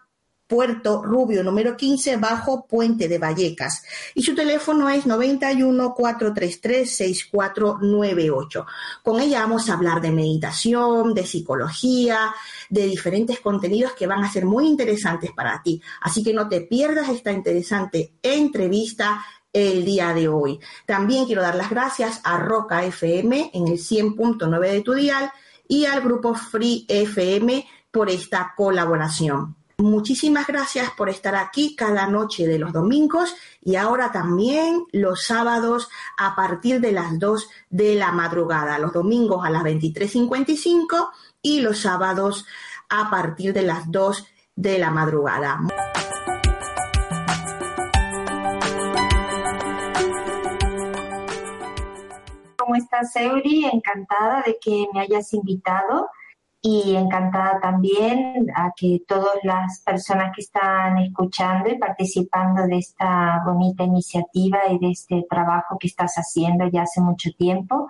[0.48, 3.82] Puerto Rubio número 15 bajo Puente de Vallecas
[4.14, 8.66] y su teléfono es 91 433 6498.
[9.04, 12.34] Con ella vamos a hablar de meditación, de psicología,
[12.70, 15.82] de diferentes contenidos que van a ser muy interesantes para ti.
[16.00, 20.60] Así que no te pierdas esta interesante entrevista el día de hoy.
[20.86, 25.30] También quiero dar las gracias a Roca FM en el 100.9 de tu dial
[25.68, 29.57] y al grupo Free FM por esta colaboración.
[29.80, 35.88] Muchísimas gracias por estar aquí cada noche de los domingos y ahora también los sábados
[36.16, 41.10] a partir de las 2 de la madrugada, los domingos a las 23.55
[41.42, 42.44] y los sábados
[42.88, 45.60] a partir de las 2 de la madrugada.
[52.56, 53.64] ¿Cómo estás, Euri?
[53.66, 56.08] Encantada de que me hayas invitado
[56.60, 63.42] y encantada también a que todas las personas que están escuchando y participando de esta
[63.44, 67.88] bonita iniciativa y de este trabajo que estás haciendo ya hace mucho tiempo,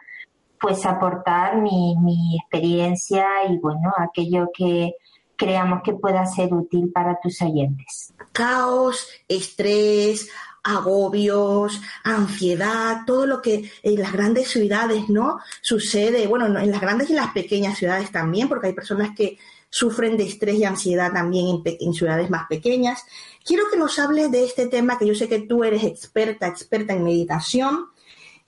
[0.60, 4.94] pues aportar mi, mi experiencia y bueno, aquello que
[5.38, 8.12] creamos que pueda ser útil para tus oyentes.
[8.32, 10.28] Caos, estrés,
[10.76, 15.38] agobios, ansiedad, todo lo que en las grandes ciudades, ¿no?
[15.62, 19.38] Sucede, bueno, en las grandes y las pequeñas ciudades también, porque hay personas que
[19.70, 23.04] sufren de estrés y ansiedad también en, ciudades más pequeñas.
[23.44, 26.94] Quiero que nos hables de este tema que yo sé que tú eres experta, experta
[26.94, 27.86] en meditación,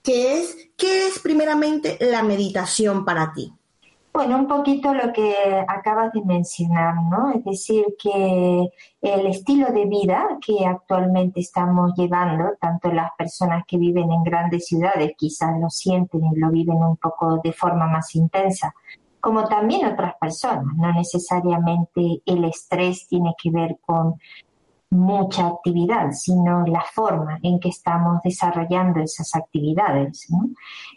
[0.03, 3.53] que es, ¿qué es primeramente la meditación para ti?
[4.13, 5.33] Bueno, un poquito lo que
[5.67, 7.31] acabas de mencionar, ¿no?
[7.31, 8.69] Es decir, que
[9.01, 14.65] el estilo de vida que actualmente estamos llevando, tanto las personas que viven en grandes
[14.65, 18.73] ciudades quizás lo sienten y lo viven un poco de forma más intensa,
[19.21, 20.75] como también otras personas.
[20.75, 24.19] No necesariamente el estrés tiene que ver con
[24.91, 30.27] mucha actividad, sino la forma en que estamos desarrollando esas actividades.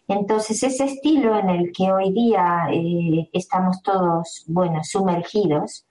[0.08, 5.86] Entonces, ese estilo en el que hoy día eh, estamos todos, bueno, sumergidos,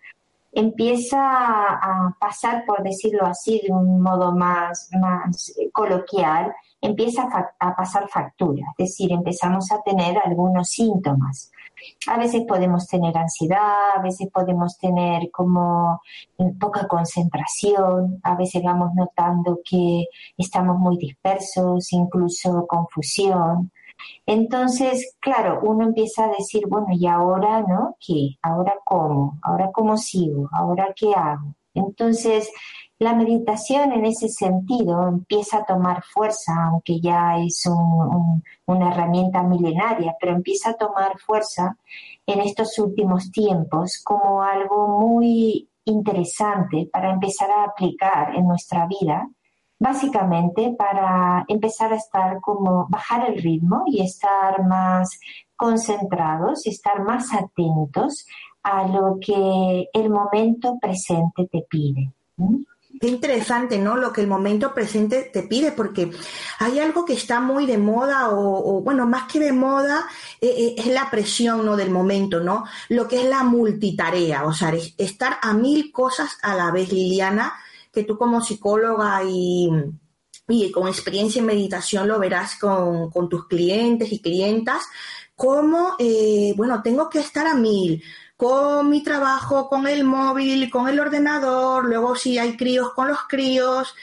[0.52, 7.24] empieza a pasar, por decirlo así, de un modo más, más coloquial, empieza
[7.60, 11.53] a pasar factura, es decir, empezamos a tener algunos síntomas
[12.08, 16.02] a veces podemos tener ansiedad, a veces podemos tener como
[16.60, 20.06] poca concentración, a veces vamos notando que
[20.38, 23.72] estamos muy dispersos, incluso confusión.
[24.26, 27.96] Entonces, claro, uno empieza a decir, bueno, ¿y ahora no?
[28.06, 28.36] ¿Qué?
[28.42, 29.40] ¿Ahora cómo?
[29.42, 30.50] ¿Ahora cómo sigo?
[30.52, 31.56] ¿Ahora qué hago?
[31.74, 32.52] Entonces,
[33.00, 37.68] la meditación en ese sentido empieza a tomar fuerza, aunque ya es
[38.66, 41.78] una herramienta milenaria, pero empieza a tomar fuerza
[42.26, 49.28] en estos últimos tiempos como algo muy interesante para empezar a aplicar en nuestra vida,
[49.80, 55.20] básicamente para empezar a estar como bajar el ritmo y estar más
[55.58, 58.26] concentrados, estar más atentos
[58.64, 62.14] a lo que el momento presente te pide.
[63.00, 63.98] Qué interesante, ¿no?
[63.98, 66.12] Lo que el momento presente te pide, porque
[66.60, 70.08] hay algo que está muy de moda, o, bueno, más que de moda,
[70.40, 71.76] eh, eh, es la presión, ¿no?
[71.76, 72.66] Del momento, ¿no?
[72.90, 77.54] Lo que es la multitarea, o sea, estar a mil cosas a la vez, Liliana,
[77.92, 79.70] que tú como psicóloga y,
[80.72, 84.84] con experiencia en meditación lo verás con, tus clientes y clientas,
[85.36, 88.04] cómo, eh, bueno, tengo que estar a mil
[88.44, 93.20] con mi trabajo, con el móvil, con el ordenador, luego si hay críos con los
[93.20, 93.96] críos,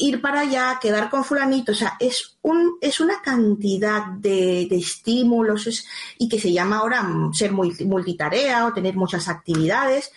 [0.00, 5.86] ir para allá, quedar con fulanito, o sea, es, un, es una cantidad de, estímulos
[6.18, 10.10] y que se llama ahora ser multitarea o tener muchas actividades.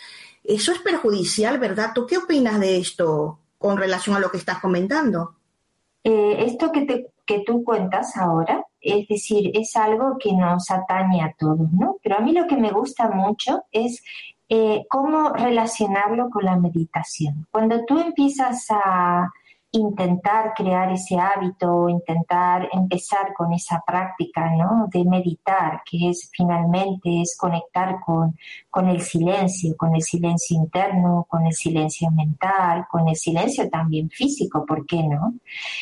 [0.44, 1.92] Eso es perjudicial, ¿verdad?
[1.94, 5.36] ¿Tú qué opinas de esto con relación a lo que estás comentando?
[6.04, 11.22] Eh, esto que, te, que tú cuentas ahora, es decir, es algo que nos atañe
[11.22, 11.98] a todos, ¿no?
[12.04, 14.04] Pero a mí lo que me gusta mucho es
[14.50, 17.48] eh, cómo relacionarlo con la meditación.
[17.50, 19.32] Cuando tú empiezas a
[19.74, 24.88] intentar crear ese hábito, intentar empezar con esa práctica ¿no?
[24.92, 28.38] de meditar, que es finalmente es conectar con,
[28.70, 34.12] con el silencio, con el silencio interno, con el silencio mental, con el silencio también
[34.12, 35.34] físico, ¿por qué no?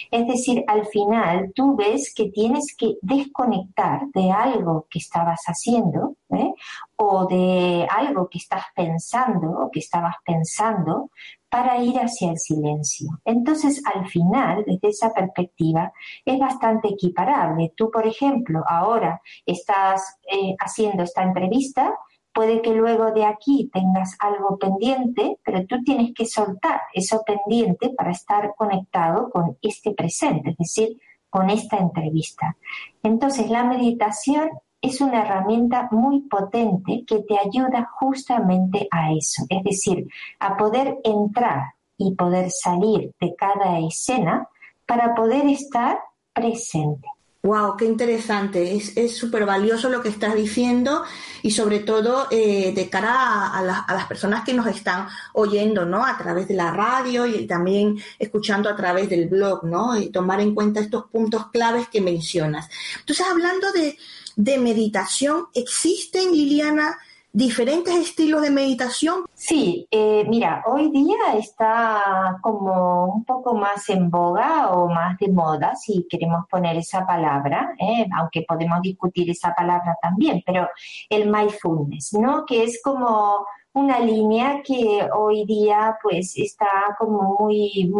[0.09, 6.15] Es decir, al final tú ves que tienes que desconectar de algo que estabas haciendo
[6.29, 6.53] ¿eh?
[6.95, 11.09] o de algo que estás pensando o que estabas pensando
[11.51, 13.09] para ir hacia el silencio.
[13.25, 15.91] Entonces, al final, desde esa perspectiva,
[16.23, 17.73] es bastante equiparable.
[17.75, 21.93] Tú, por ejemplo, ahora estás eh, haciendo esta entrevista,
[22.33, 27.89] puede que luego de aquí tengas algo pendiente, pero tú tienes que soltar eso pendiente
[27.89, 30.97] para estar conectado con este presente, es decir,
[31.29, 32.55] con esta entrevista.
[33.03, 34.49] Entonces, la meditación
[34.81, 40.07] es una herramienta muy potente que te ayuda justamente a eso, es decir,
[40.39, 44.47] a poder entrar y poder salir de cada escena
[44.87, 45.99] para poder estar
[46.33, 47.07] presente.
[47.43, 48.75] Wow, qué interesante.
[48.75, 51.03] Es súper valioso lo que estás diciendo
[51.41, 56.05] y sobre todo eh, de cara a, las personas que nos están oyendo, ¿no?
[56.05, 59.97] A través de la radio y también escuchando a través del blog, ¿no?
[59.97, 62.69] Y tomar en cuenta estos puntos claves que mencionas.
[62.99, 63.97] Entonces, hablando de,
[64.35, 65.45] de meditación.
[65.53, 66.97] ¿Existen, Liliana,
[67.33, 69.25] diferentes estilos de meditación?
[69.33, 75.29] Sí, eh, mira, hoy día está como un poco más en boga o más de
[75.29, 78.05] moda, si queremos poner esa palabra, ¿eh?
[78.17, 80.67] aunque podemos discutir esa palabra también, pero
[81.09, 82.45] el mindfulness, ¿no?
[82.45, 87.91] Que es como una línea que hoy día pues está como muy,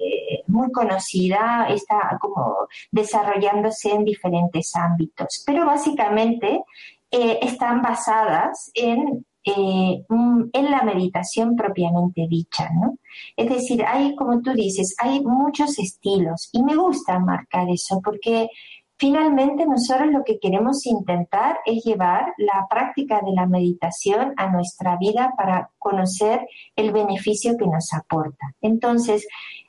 [0.00, 6.62] eh, muy conocida, está como desarrollándose en diferentes ámbitos, pero básicamente
[7.10, 12.98] eh, están basadas en, eh, en la meditación propiamente dicha, ¿no?
[13.36, 18.48] Es decir, hay, como tú dices, hay muchos estilos y me gusta marcar eso porque
[18.98, 24.96] Finalmente, nosotros lo que queremos intentar es llevar la práctica de la meditación a nuestra
[24.96, 28.54] vida para conocer el beneficio que nos aporta.
[28.60, 29.26] Entonces,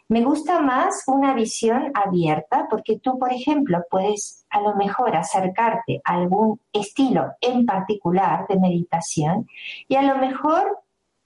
[0.08, 6.02] me gusta más una visión abierta porque tú, por ejemplo, puedes a lo mejor acercarte
[6.04, 9.48] a algún estilo en particular de meditación
[9.88, 10.80] y a lo mejor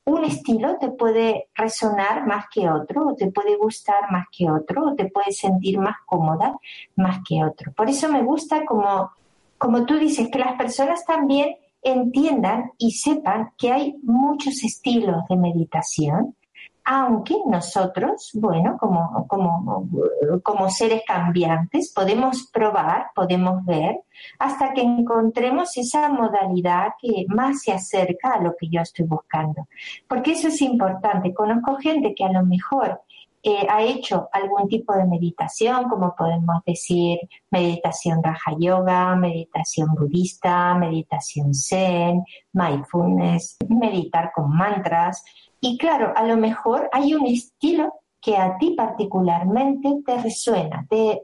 [0.05, 4.87] un estilo te puede resonar más que otro, o te puede gustar más que otro,
[4.87, 6.57] o te puede sentir más cómoda
[6.95, 7.71] más que otro.
[7.73, 9.11] Por eso me gusta como,
[9.57, 15.37] como tú dices, que las personas también entiendan y sepan que hay muchos estilos de
[15.37, 16.35] meditación
[16.85, 19.89] aunque nosotros, bueno, como, como,
[20.43, 24.01] como seres cambiantes, podemos probar, podemos ver,
[24.39, 29.67] hasta que encontremos esa modalidad que más se acerca a lo que yo estoy buscando.
[30.07, 31.33] Porque eso es importante.
[31.33, 33.01] Conozco gente que a lo mejor
[33.45, 37.19] eh, ha hecho algún tipo de meditación, como podemos decir
[37.51, 45.25] meditación Raja Yoga, meditación budista, meditación Zen, mindfulness, meditar con mantras,
[45.65, 51.23] y claro, a lo mejor hay un estilo que a ti particularmente te resuena, te,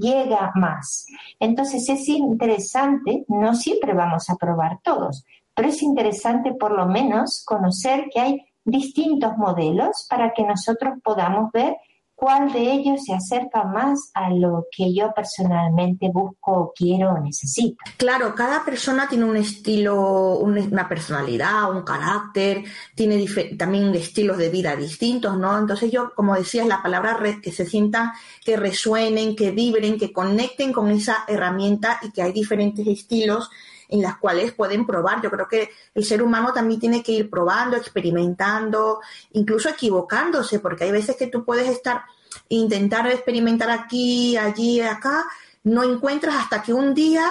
[0.00, 1.06] llega más.
[1.40, 5.24] Entonces es interesante, no siempre vamos a probar todos,
[5.54, 11.50] pero es interesante por lo menos conocer que hay distintos modelos para que nosotros podamos
[11.50, 11.76] ver
[12.18, 17.76] cuál de ellos se acerca más a lo que yo personalmente busco, quiero o necesito.
[17.96, 22.64] Claro, cada persona tiene un estilo, una personalidad, un carácter,
[22.96, 23.24] tiene
[23.56, 25.56] también estilos de vida distintos, ¿no?
[25.56, 28.10] Entonces yo, como decías, la palabra red, que se sientan,
[28.44, 33.48] que resuenen, que vibren, que conecten con esa herramienta y que hay diferentes estilos
[33.88, 35.22] en las cuales pueden probar.
[35.22, 39.00] Yo creo que el ser humano también tiene que ir probando, experimentando,
[39.32, 42.02] incluso equivocándose, porque hay veces que tú puedes estar,
[42.48, 45.24] intentar experimentar aquí, allí, acá,
[45.64, 47.30] no encuentras hasta que un día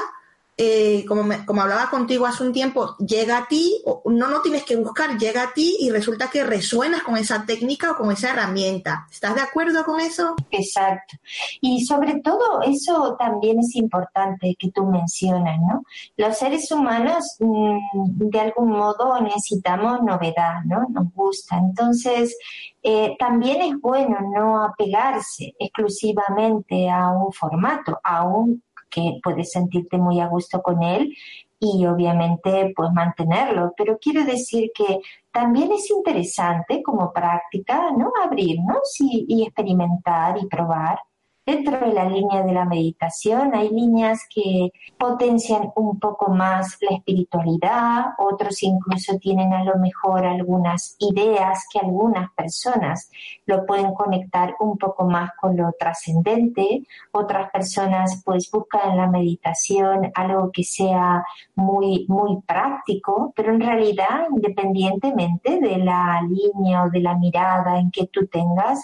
[0.59, 4.75] eh, como, como hablaba contigo hace un tiempo, llega a ti, no, no tienes que
[4.75, 9.07] buscar, llega a ti y resulta que resuenas con esa técnica o con esa herramienta.
[9.11, 10.35] ¿Estás de acuerdo con eso?
[10.49, 11.17] Exacto.
[11.61, 15.83] Y sobre todo eso también es importante que tú mencionas, ¿no?
[16.15, 17.77] Los seres humanos mm,
[18.29, 20.87] de algún modo necesitamos novedad, ¿no?
[20.89, 21.57] Nos gusta.
[21.57, 22.35] Entonces,
[22.81, 29.97] eh, también es bueno no apegarse exclusivamente a un formato, a un que puedes sentirte
[29.97, 31.15] muy a gusto con él
[31.59, 33.73] y obviamente pues mantenerlo.
[33.77, 34.99] Pero quiero decir que
[35.31, 38.11] también es interesante como práctica, ¿no?
[38.23, 40.99] Abrirnos y experimentar y probar.
[41.47, 46.97] Dentro de la línea de la meditación hay líneas que potencian un poco más la
[46.97, 53.09] espiritualidad, otros incluso tienen a lo mejor algunas ideas que algunas personas
[53.45, 59.07] lo pueden conectar un poco más con lo trascendente, otras personas pues buscan en la
[59.07, 61.23] meditación algo que sea
[61.55, 67.89] muy muy práctico, pero en realidad independientemente de la línea o de la mirada en
[67.89, 68.81] que tú tengas,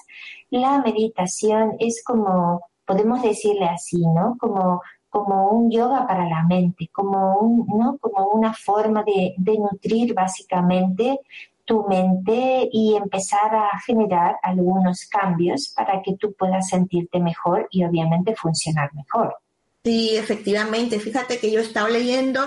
[0.59, 4.37] la meditación es como, podemos decirle así, ¿no?
[4.39, 7.97] Como, como un yoga para la mente, como, un, ¿no?
[7.99, 11.19] como una forma de, de nutrir básicamente
[11.65, 17.85] tu mente y empezar a generar algunos cambios para que tú puedas sentirte mejor y
[17.85, 19.37] obviamente funcionar mejor.
[19.83, 20.99] Sí, efectivamente.
[20.99, 22.41] Fíjate que yo he estado leyendo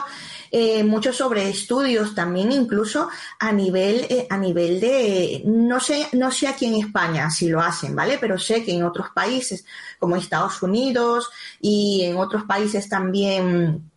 [0.50, 6.30] eh, mucho sobre estudios también, incluso a nivel, eh, a nivel de, no sé, no
[6.30, 8.18] sé aquí en España si lo hacen, ¿vale?
[8.18, 9.64] Pero sé que en otros países,
[9.98, 13.90] como Estados Unidos y en otros países también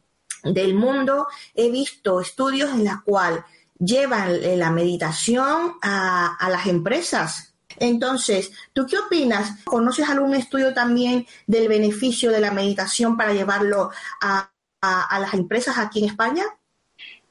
[0.44, 3.42] del mundo, he visto estudios en los cuales
[3.80, 9.64] llevan la meditación a, a las empresas entonces, ¿tú qué opinas?
[9.64, 13.92] ¿Conoces algún estudio también del beneficio de la meditación para llevarlo
[14.22, 16.44] a, las empresas aquí en España?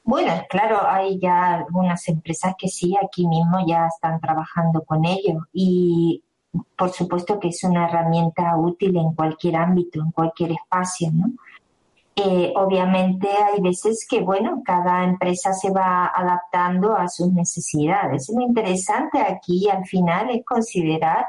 [0.04, 5.46] Bueno, claro, hay ya algunas empresas que sí, aquí mismo ya están trabajando con ello
[5.52, 6.22] y
[6.76, 11.26] por supuesto que es una herramienta útil en cualquier ámbito, en cualquier espacio, ¿no?
[12.16, 18.28] Eh, obviamente hay veces que, bueno, cada empresa se va adaptando a sus necesidades.
[18.34, 21.26] Lo interesante aquí al final es considerar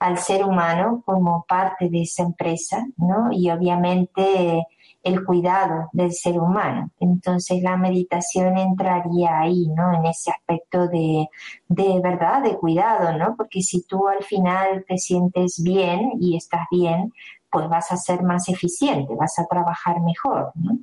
[0.00, 3.28] al ser humano como parte de esa empresa, ¿no?
[3.30, 4.66] Y obviamente
[5.02, 6.90] el cuidado del ser humano.
[7.00, 9.94] Entonces la meditación entraría ahí, ¿no?
[9.94, 11.28] En ese aspecto de,
[11.68, 13.34] de verdad, de cuidado, ¿no?
[13.36, 17.12] Porque si tú al final te sientes bien y estás bien,
[17.52, 20.52] pues vas a ser más eficiente, vas a trabajar mejor.
[20.54, 20.78] ¿no?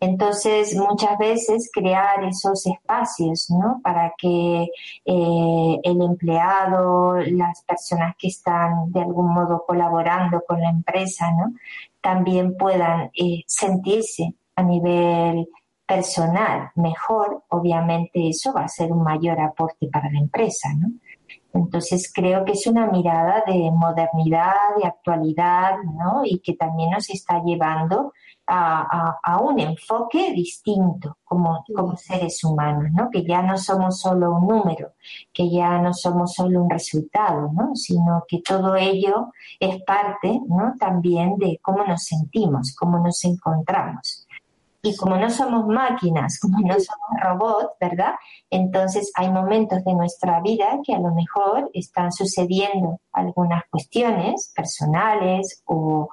[0.00, 3.80] Entonces, muchas veces crear esos espacios ¿no?
[3.84, 4.68] para que
[5.04, 11.52] eh, el empleado, las personas que están de algún modo colaborando con la empresa, ¿no?
[12.04, 15.48] También puedan eh, sentirse a nivel
[15.86, 20.88] personal mejor, obviamente eso va a ser un mayor aporte para la empresa, ¿no?
[21.54, 26.22] Entonces creo que es una mirada de modernidad, de actualidad, ¿no?
[26.24, 28.12] Y que también nos está llevando
[28.46, 33.08] a, un enfoque distinto como, como, seres humanos, ¿no?
[33.10, 34.92] Que ya no somos solo un número,
[35.32, 37.74] que ya no somos solo un resultado, ¿no?
[37.74, 40.74] Sino que todo ello es parte, ¿no?
[40.78, 44.23] También de cómo nos sentimos, cómo nos encontramos.
[44.84, 48.12] Y como no somos máquinas, como no somos robots, ¿verdad?
[48.50, 55.62] Entonces hay momentos de nuestra vida que a lo mejor están sucediendo algunas cuestiones personales
[55.64, 56.10] o,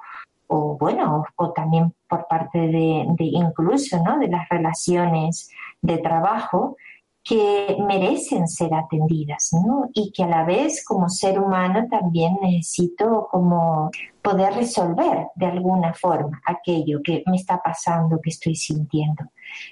[0.48, 4.18] bueno, o, también por parte de, de, incluso, ¿no?
[4.18, 5.50] De las relaciones
[5.82, 6.76] de trabajo
[7.24, 9.88] que merecen ser atendidas, ¿no?
[9.94, 15.94] Y que a la vez como ser humano también necesito como poder resolver de alguna
[15.94, 19.24] forma aquello que me está pasando, que estoy sintiendo.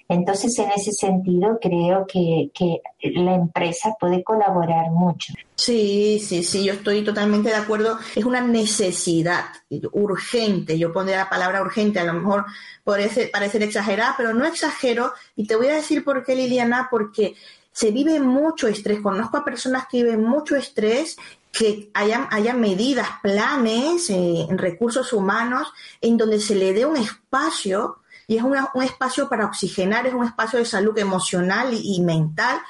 [0.09, 5.33] Entonces, en ese sentido, creo que, que la empresa puede colaborar mucho.
[5.55, 7.99] Sí, sí, sí, yo estoy totalmente de acuerdo.
[8.15, 9.45] Es una necesidad
[9.93, 10.79] urgente.
[10.79, 12.47] Yo pondría la palabra urgente, a lo mejor
[12.83, 15.13] puede parecer exagerada, pero no exagero.
[15.37, 17.35] Y te voy a decir por qué, Liliana, porque
[17.73, 19.01] se vive mucho estrés.
[19.01, 21.17] Conozco a personas que viven mucho estrés
[21.53, 27.99] que haya, haya medidas, planes, eh, recursos humanos, en donde se le dé un espacio
[28.31, 32.61] y es un espacio para oxigenar, es un espacio de salud emocional y, mental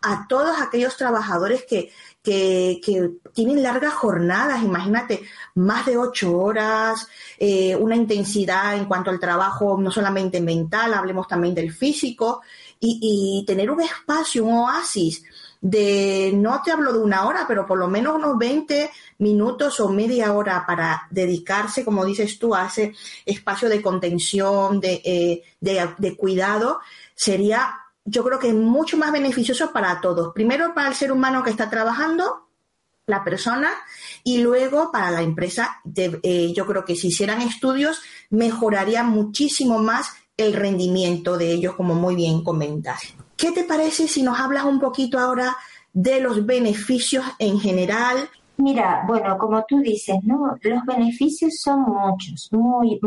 [0.00, 5.22] a todos aquellos trabajadores que, que, tienen largas jornadas, imagínate,
[5.56, 7.06] más de ocho horas,
[7.38, 12.40] eh, una intensidad en cuanto al trabajo, no solamente mental, hablemos también del físico,
[12.80, 15.22] y, y tener un espacio, un oasis
[15.60, 19.88] de, no te hablo de una hora, pero por lo menos unos 20 minutos o
[19.88, 22.94] media hora para dedicarse, como dices tú, a ese
[23.26, 26.80] espacio de contención, de, eh, de cuidado,
[27.14, 30.32] sería yo creo que es mucho más beneficioso para todos.
[30.34, 32.48] Primero para el ser humano que está trabajando,
[33.06, 33.70] la persona,
[34.24, 35.80] y luego para la empresa.
[35.94, 38.00] Eh, yo creo que si hicieran estudios,
[38.30, 43.00] mejoraría muchísimo más el rendimiento de ellos, como muy bien comentas.
[43.40, 45.56] ¿Qué te parece si nos hablas un poquito ahora
[45.92, 48.28] de los beneficios en general
[48.60, 50.58] Mira, bueno, como tú dices, ¿no?
[50.60, 53.00] Los beneficios son muchos, muy,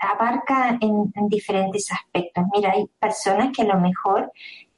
[0.00, 2.44] abarcan en, en, diferentes aspectos.
[2.52, 4.32] Mira, hay personas que a lo mejor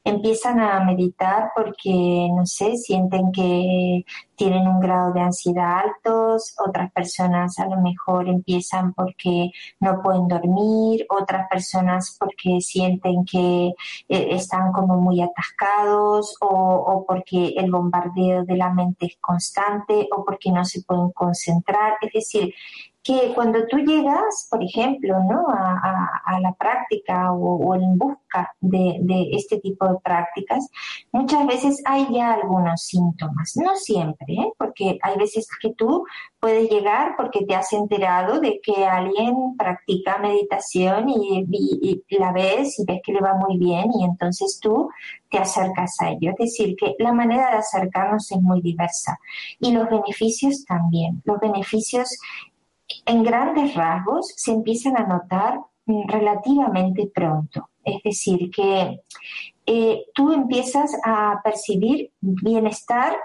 [0.05, 4.05] empiezan a meditar porque, no sé, sienten que
[4.35, 10.29] tienen un grado de ansiedad altos, otras personas a lo mejor empiezan porque no pueden
[10.29, 13.75] dormir, otras personas porque sienten que
[14.09, 20.09] eh, están como muy atascados o, o, porque el bombardeo de la mente es constante
[20.17, 21.99] o porque no se pueden concentrar.
[22.01, 22.55] Es decir,
[23.03, 25.47] que cuando tú llegas, por ejemplo, ¿no?
[25.49, 29.01] a, la práctica o, en busca de,
[29.33, 30.69] este tipo de prácticas,
[31.13, 34.53] muchas veces hay ya algunos síntomas, no siempre, ¿eh?
[34.59, 36.05] porque hay veces que tú
[36.39, 41.47] puedes llegar porque te has enterado de que alguien practica meditación y,
[42.09, 44.89] y la ves y ves que le va muy bien y entonces tú
[45.31, 46.33] te acercas a ello.
[46.33, 49.19] Es decir, que la manera de acercarnos es muy diversa
[49.61, 51.23] y los beneficios también.
[51.25, 52.19] Los beneficios
[53.07, 57.71] en grandes rasgos se empiezan a notar mm, relativamente pronto.
[57.85, 59.01] Es decir, que
[59.67, 63.17] eh, tú empiezas a percibir bienestar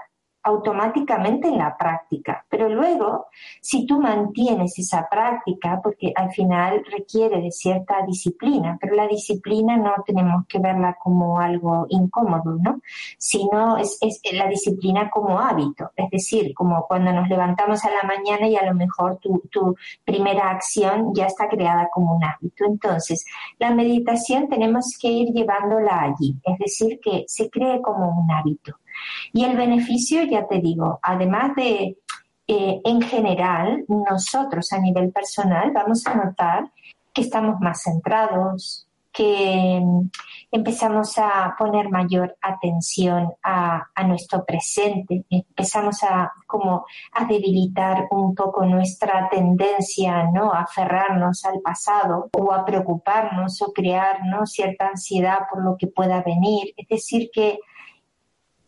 [0.46, 2.46] automáticamente en la práctica.
[2.48, 3.26] Pero luego,
[3.60, 9.76] si tú mantienes esa práctica, porque al final requiere de cierta disciplina, pero la disciplina
[9.76, 12.80] no tenemos que verla como algo incómodo, ¿no?
[13.18, 13.98] Sino es,
[14.32, 18.66] la disciplina como hábito, es decir, como cuando nos levantamos a la mañana y a
[18.66, 19.74] lo mejor tu, tu
[20.04, 22.64] primera acción ya está creada como un hábito.
[22.66, 23.24] Entonces,
[23.58, 28.76] la meditación tenemos que ir llevándola allí, es decir, que se cree como un hábito.
[29.32, 31.98] Y el beneficio, ya te digo, además de,
[32.46, 36.70] eh, en general, nosotros a nivel personal vamos a notar
[37.12, 38.86] que estamos más centrados,
[39.16, 40.10] que mm,
[40.52, 48.64] empezamos a poner mayor atención a, nuestro presente, empezamos a como a debilitar un poco
[48.66, 50.52] nuestra tendencia ¿no?
[50.52, 56.22] a aferrarnos al pasado o a preocuparnos o crear cierta ansiedad por lo que pueda
[56.22, 56.74] venir.
[56.76, 57.58] Es decir, que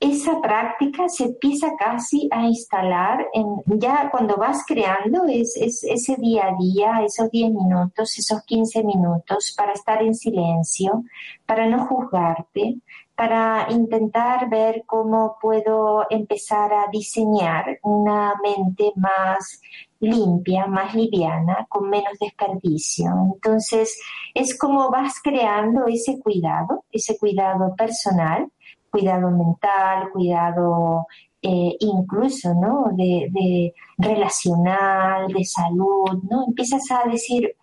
[0.01, 6.47] esa práctica se empieza casi a instalar en, ya cuando vas creando es, ese día
[6.47, 11.03] a día, esos 10 minutos, esos 15 minutos para estar en silencio,
[11.47, 12.77] para no juzgarte,
[13.17, 19.61] para intentar ver cómo puedo empezar a diseñar una mente más
[19.99, 23.11] limpia, más liviana, con menos desperdicio.
[23.35, 23.99] Entonces,
[24.33, 28.49] es como vas creando ese cuidado, ese cuidado personal
[28.91, 31.07] cuidado mental, cuidado
[31.41, 32.87] eh, incluso, ¿no?
[32.93, 36.45] De, relacional, de salud, ¿no?
[36.47, 37.55] Empiezas a decir,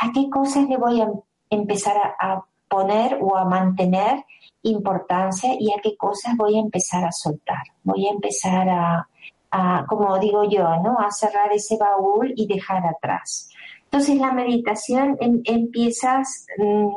[0.00, 1.08] ¿a qué cosas le voy a
[1.50, 4.24] empezar a, poner o a mantener
[4.62, 7.62] importancia y a qué cosas voy a empezar a soltar?
[7.84, 9.08] Voy a empezar a,
[9.50, 10.98] a como digo yo, ¿no?
[10.98, 13.48] A cerrar ese baúl y dejar atrás.
[13.94, 16.88] Entonces la meditación em, empiezas mm,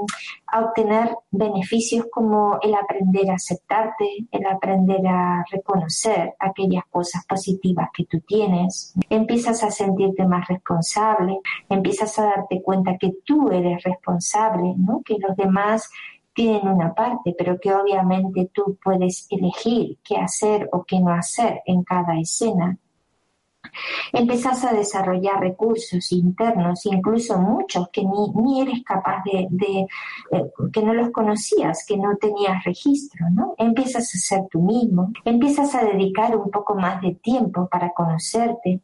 [0.47, 7.89] a obtener beneficios como el aprender a aceptarte, el aprender a reconocer aquellas cosas positivas
[7.93, 11.37] que tú tienes, empiezas a sentirte más responsable,
[11.69, 15.03] empiezas a darte cuenta que tú eres responsable, ¿no?
[15.05, 15.87] que los demás
[16.33, 21.61] tienen una parte, pero que obviamente tú puedes elegir qué hacer o qué no hacer
[21.67, 22.79] en cada escena
[24.13, 29.87] empiezas a desarrollar recursos internos, incluso muchos que ni, ni eres capaz de,
[30.31, 33.55] eh, que no los conocías, que no tenías registro, ¿no?
[33.57, 38.81] Empiezas a ser tú mismo, empiezas a dedicar un poco más de tiempo para conocerte.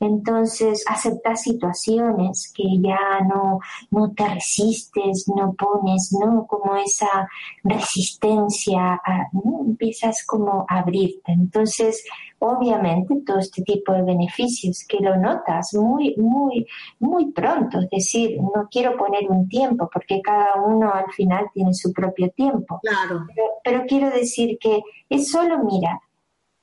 [0.00, 3.58] Entonces aceptas situaciones que ya no,
[3.90, 6.46] no te resistes, no pones, ¿no?
[6.46, 7.28] Como esa
[7.64, 9.00] resistencia,
[9.32, 9.64] ¿no?
[9.68, 11.32] empiezas como a abrirte.
[11.32, 12.04] Entonces,
[12.38, 16.66] obviamente, todo este tipo de beneficios que lo notas muy, muy,
[16.98, 17.80] muy pronto.
[17.80, 22.30] Es decir, no quiero poner un tiempo porque cada uno al final tiene su propio
[22.30, 22.80] tiempo.
[22.82, 23.24] Claro.
[23.34, 26.00] Pero, pero quiero decir que es solo, mira,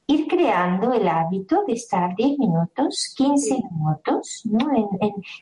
[0.07, 4.67] ir creando el hábito de estar 10 minutos, 15 minutos ¿no?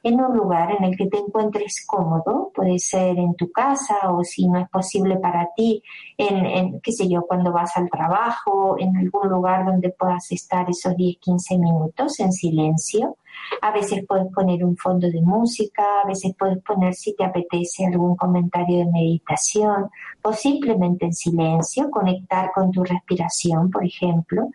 [0.03, 4.23] en, un lugar en el que te encuentres cómodo, puede ser en tu casa o
[4.23, 5.83] si no es posible para ti,
[6.17, 10.69] en, en qué sé yo, cuando vas al trabajo, en algún lugar donde puedas estar
[10.69, 13.17] esos 10, 15 minutos en silencio.
[13.61, 17.85] A veces puedes poner un fondo de música, a veces puedes poner si te apetece
[17.85, 19.89] algún comentario de meditación
[20.21, 24.49] o simplemente en silencio, conectar con tu respiración, por ejemplo,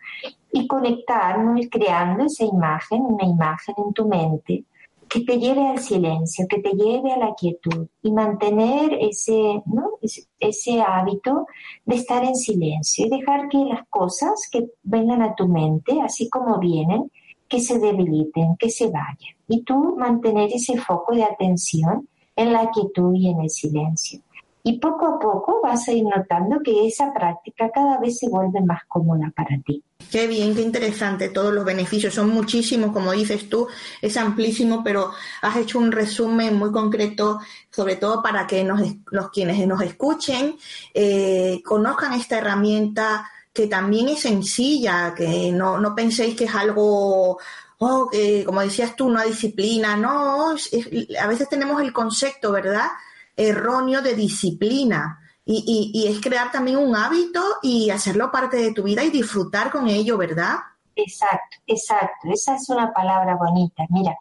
[0.51, 1.37] y conectar,
[1.69, 4.63] creando esa imagen, una imagen en tu mente
[5.09, 9.97] que te lleve al silencio, que te lleve a la quietud y mantener ese, ¿no?
[10.39, 11.47] ese, hábito
[11.85, 16.29] de estar en silencio y dejar que las cosas que vengan a tu mente, así
[16.29, 17.11] como vienen,
[17.49, 19.35] que se debiliten, que se vayan.
[19.47, 24.21] Y tú mantener ese foco de atención en la quietud y en el silencio.
[24.63, 28.61] Y poco a poco vas a ir notando que esa práctica cada vez se vuelve
[28.61, 29.83] más cómoda para ti.
[30.11, 33.67] Qué bien, qué interesante, todos los beneficios son muchísimos, como dices tú,
[34.01, 39.65] es amplísimo, pero has hecho un resumen muy concreto, sobre todo para que los quienes
[39.67, 40.55] nos escuchen
[40.93, 47.37] eh, conozcan esta herramienta que también es sencilla, que no, no penséis que es algo,
[47.79, 48.09] oh,
[48.45, 52.87] como decías tú, una disciplina, no, a veces tenemos el concepto, ¿verdad?
[53.35, 55.19] Erróneo de disciplina.
[55.43, 59.69] Y, y, es crear también un hábito y hacerlo parte de tu vida y disfrutar
[59.69, 60.59] con ello, ¿verdad?
[60.95, 62.29] Exacto, exacto.
[62.31, 63.83] Esa es una palabra bonita.
[63.89, 64.15] Mira,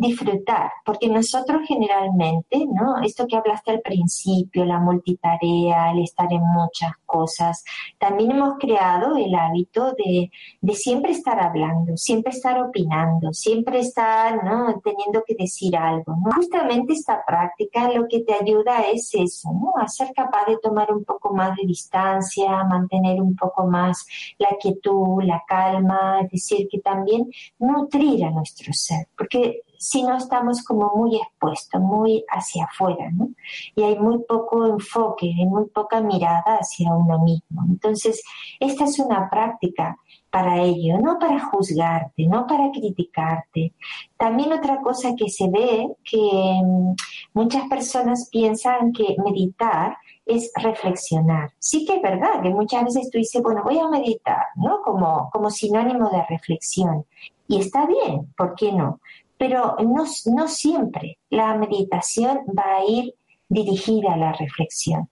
[0.00, 3.02] disfrutar, porque nosotros generalmente, ¿no?
[3.02, 7.62] Esto que hablaste al principio, la multitarea, el estar en muchas cosas,
[7.98, 10.30] también hemos creado el hábito de,
[10.74, 14.80] siempre estar hablando, siempre estar opinando, siempre estar, ¿no?
[14.82, 16.30] Teniendo que decir algo, ¿no?
[16.34, 19.74] Justamente esta práctica lo que te ayuda es eso, ¿no?
[19.76, 24.06] A ser capaz de tomar un poco más de distancia, mantener un poco más
[24.38, 30.14] la quietud, la calma, es decir, que también nutrir a nuestro ser, porque si no
[30.18, 33.30] estamos como muy expuestos, muy hacia afuera, ¿no?
[33.74, 37.64] Y hay muy poco enfoque, hay muy poca mirada hacia uno mismo.
[37.66, 38.22] Entonces,
[38.60, 39.96] esta es una práctica
[40.28, 43.72] para ello, no para juzgarte, no para criticarte.
[44.18, 46.94] También otra cosa que se ve, que mm,
[47.32, 51.52] muchas personas piensan que meditar es reflexionar.
[51.58, 54.82] Sí que es verdad que muchas veces tú dices, bueno, voy a meditar, ¿no?
[54.82, 57.06] Como, como sinónimo de reflexión.
[57.48, 59.00] Y está bien, ¿por qué no?
[59.40, 63.14] Pero no, no siempre la meditación va a ir
[63.48, 65.08] dirigida a la reflexión.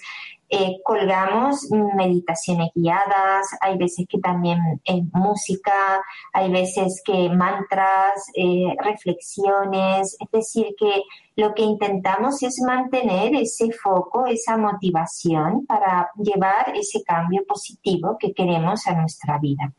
[0.56, 6.00] eh, colgamos meditaciones guiadas, hay veces que también eh, música,
[6.32, 11.02] hay veces que mantras, eh, reflexiones, es decir, que
[11.34, 18.32] lo que intentamos es mantener ese foco, esa motivación para llevar ese cambio positivo que
[18.32, 19.74] queremos a nuestra vida.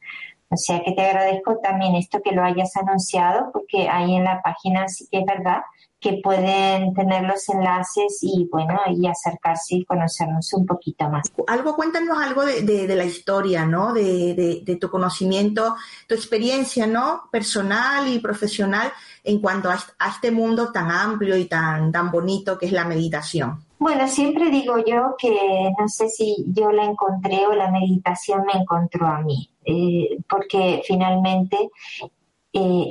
[0.49, 4.41] O sea que te agradezco también esto que lo hayas anunciado, porque ahí en la
[4.41, 5.61] página sí que es verdad
[6.05, 11.31] que pueden tener los enlaces y bueno, y acercarse y conocernos un poquito más.
[11.47, 13.91] Algo, cuéntanos algo de, la historia, ¿no?
[13.91, 15.75] De, de, tu conocimiento,
[16.07, 17.23] tu experiencia, ¿no?
[17.31, 22.67] Personal y profesional en cuanto a, este mundo tan amplio y tan, tan bonito que
[22.67, 23.65] es la meditación.
[23.79, 28.61] Bueno, siempre digo yo que no sé si yo la encontré o la meditación me
[28.61, 31.57] encontró a mí, eh, porque finalmente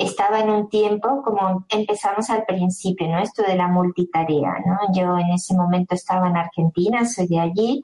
[0.01, 3.19] estaba en un tiempo como empezamos al principio, ¿no?
[3.19, 4.79] Esto de la multitarea, ¿no?
[4.93, 7.83] Yo en ese momento estaba en Argentina, soy de allí,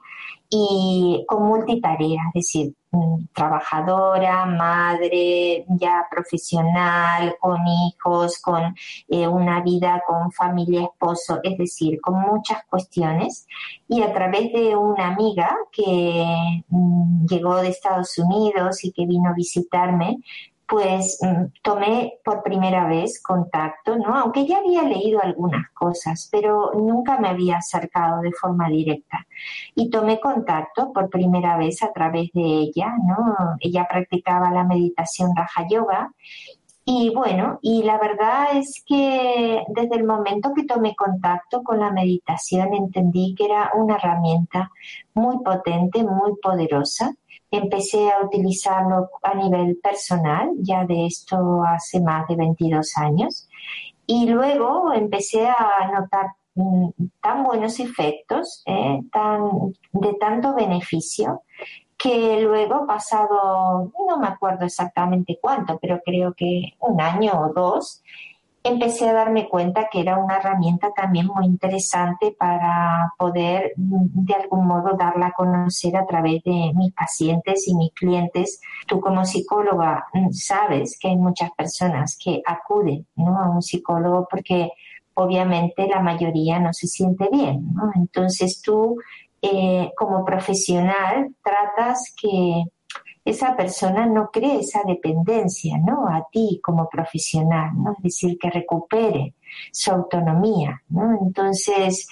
[0.53, 8.75] y con multitarea, es decir, mm, trabajadora, madre, ya profesional, con hijos, con
[9.07, 13.47] eh, una vida con familia, esposo, es decir, con muchas cuestiones.
[13.87, 19.29] Y a través de una amiga que mm, llegó de Estados Unidos y que vino
[19.29, 20.17] a visitarme,
[20.71, 24.15] pues mm, tomé por primera vez contacto, ¿no?
[24.15, 29.27] Aunque ya había leído algunas cosas, pero nunca me había acercado de forma directa.
[29.75, 33.57] Y tomé contacto por primera vez a través de ella, ¿no?
[33.59, 36.13] Ella practicaba la meditación Raja Yoga
[36.85, 41.91] y bueno, y la verdad es que desde el momento que tomé contacto con la
[41.91, 44.71] meditación entendí que era una herramienta
[45.13, 47.13] muy potente, muy poderosa
[47.51, 53.49] empecé a utilizarlo a nivel personal, ya de esto hace más de 22 años,
[54.07, 56.89] y luego empecé a notar mm,
[57.21, 61.43] tan buenos efectos, eh, tan, de tanto beneficio,
[61.97, 68.01] que luego pasado, no me acuerdo exactamente cuánto, pero creo que un año o dos,
[68.63, 74.33] empecé a darme cuenta que era una herramienta también muy interesante para poder mm, de
[74.35, 78.61] algún modo darla a conocer a través de mis pacientes y mis clientes.
[78.87, 84.71] Tú como psicóloga mm, sabes que hay muchas personas que acuden a un psicólogo porque
[85.13, 87.67] obviamente la mayoría no se siente bien.
[87.95, 88.97] Entonces tú
[89.41, 92.63] eh, como profesional tratas que
[93.23, 96.07] esa persona no cree esa dependencia, ¿no?
[96.07, 97.93] A ti como profesional, ¿no?
[97.93, 99.35] Es decir, que recupere
[99.71, 101.17] su autonomía, ¿no?
[101.21, 102.07] Entonces,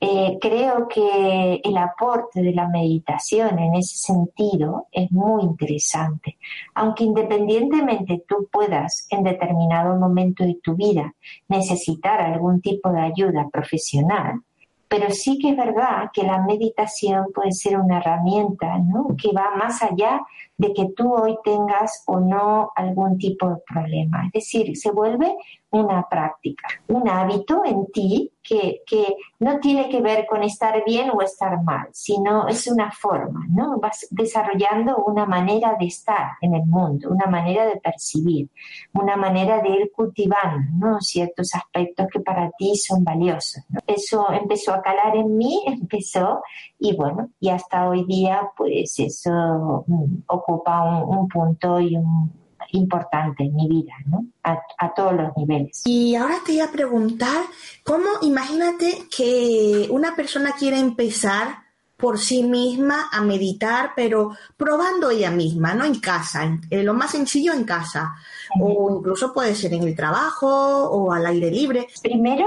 [0.00, 6.38] eh, creo que el aporte de la meditación en ese sentido es muy interesante.
[6.74, 11.14] Aunque independientemente tú puedas en determinado momento de tu vida
[11.48, 14.42] necesitar algún tipo de ayuda profesional,
[14.88, 19.16] pero sí que es verdad que la meditación puede ser una herramienta ¿no?
[19.20, 20.22] que va más allá
[20.58, 24.26] de que tú hoy tengas o no algún tipo de problema.
[24.26, 25.36] Es decir, se vuelve
[25.70, 31.22] una práctica, un hábito en ti que, no tiene que ver con estar bien o
[31.22, 33.78] estar mal, sino es una forma, ¿no?
[33.78, 38.48] Vas desarrollando una manera de estar en el mundo, una manera de percibir,
[38.94, 41.00] una manera de ir cultivando, ¿no?
[41.00, 43.62] Ciertos aspectos que para ti son valiosos.
[43.86, 46.42] Eso empezó a calar en mí, empezó,
[46.78, 52.32] y bueno, y hasta hoy día, pues eso mm, ocupa un punto y un
[52.72, 54.26] importante en mi vida, ¿no?
[54.42, 55.82] A, todos los niveles.
[55.84, 57.44] Y ahora te voy a preguntar,
[57.84, 65.30] ¿cómo imagínate que una persona quiere empezar por sí misma a meditar, pero probando ella
[65.30, 65.84] misma, ¿no?
[65.84, 68.14] En casa, lo más sencillo en casa,
[68.60, 71.88] o incluso puede ser en el trabajo o al aire libre.
[72.00, 72.46] Primero,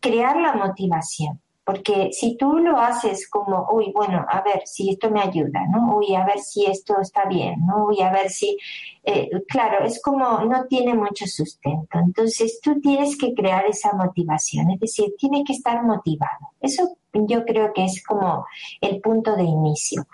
[0.00, 1.40] crear la motivación.
[1.64, 5.96] Porque si tú lo haces como, uy, bueno, a ver si esto me ayuda, ¿no?
[5.96, 7.86] Uy, a ver si esto está bien, ¿no?
[7.86, 8.58] Uy, a ver si,
[9.02, 11.98] eh, claro, es como no tiene mucho sustento.
[11.98, 16.52] Entonces tú tienes que crear esa motivación, es decir, tiene que estar motivado.
[16.60, 18.46] Eso yo creo que es como
[18.80, 20.06] el punto de inicio.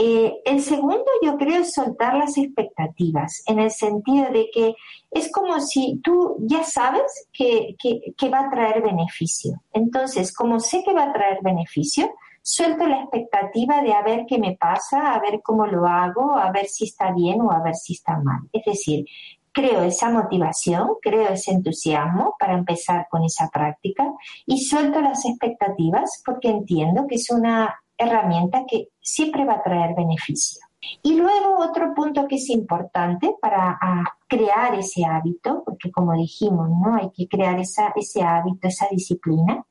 [0.00, 4.76] Eh, el segundo yo creo es soltar las expectativas, en el sentido de que
[5.10, 9.62] es como si tú ya sabes que, que, va a traer beneficio.
[9.72, 12.10] Entonces, como sé que va a traer beneficio,
[12.42, 16.50] suelto la expectativa de a ver qué me pasa, a ver cómo lo hago, a
[16.52, 18.40] ver si está bien o a ver si está mal.
[18.52, 19.06] Es decir,
[19.52, 24.12] creo esa motivación, creo ese entusiasmo para empezar con esa práctica
[24.46, 29.94] y suelto las expectativas porque entiendo que es una herramienta que siempre va a traer
[29.96, 30.67] beneficio.
[31.02, 33.78] Y luego otro punto que es importante para
[34.26, 36.96] crear ese hábito, porque como dijimos, ¿no?
[36.96, 39.64] Hay que crear esa, ese hábito, esa disciplina.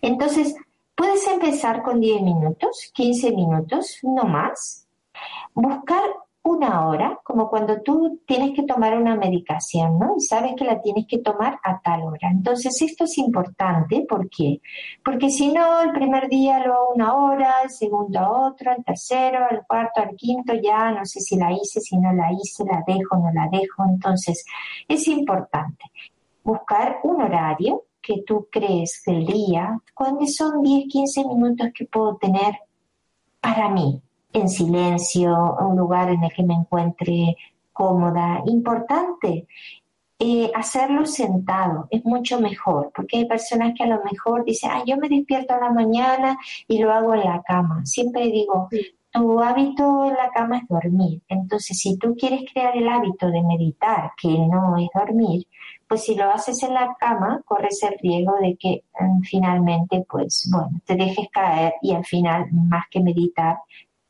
[0.00, 0.54] Entonces,
[0.94, 4.86] puedes empezar con 10 minutos, 15 minutos, no más.
[5.54, 6.02] Buscar
[6.44, 10.14] una hora, como cuando tú tienes que tomar una medicación, ¿no?
[10.16, 12.30] Y sabes que la tienes que tomar a tal hora.
[12.30, 14.60] Entonces, esto es importante, ¿por qué?
[15.04, 19.46] Porque si no, el primer día lo hago una hora, el segundo otro, el tercero,
[19.50, 22.82] el cuarto, el quinto, ya no sé si la hice, si no la hice, la
[22.86, 23.84] dejo, no la dejo.
[23.88, 24.44] Entonces,
[24.88, 25.84] es importante
[26.42, 32.16] buscar un horario que tú crees del día, cuando son 10, 15 minutos que puedo
[32.16, 32.56] tener
[33.40, 37.36] para mí, en silencio, un lugar en el que me encuentre
[37.72, 38.42] cómoda.
[38.46, 39.46] Importante,
[40.18, 44.82] eh, hacerlo sentado es mucho mejor, porque hay personas que a lo mejor dicen, ah,
[44.86, 47.84] yo me despierto a la mañana y lo hago en la cama.
[47.84, 48.68] Siempre digo,
[49.12, 51.20] tu hábito en la cama es dormir.
[51.28, 55.46] Entonces, si tú quieres crear el hábito de meditar, que no es dormir,
[55.88, 60.48] pues si lo haces en la cama, corres el riesgo de que mm, finalmente, pues
[60.50, 63.58] bueno, te dejes caer y al final, más que meditar,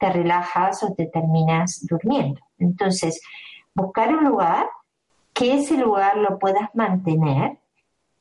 [0.03, 2.41] te relajas o te terminas durmiendo.
[2.59, 3.23] Entonces,
[3.73, 4.67] buscar un lugar,
[5.33, 7.59] que ese lugar lo puedas mantener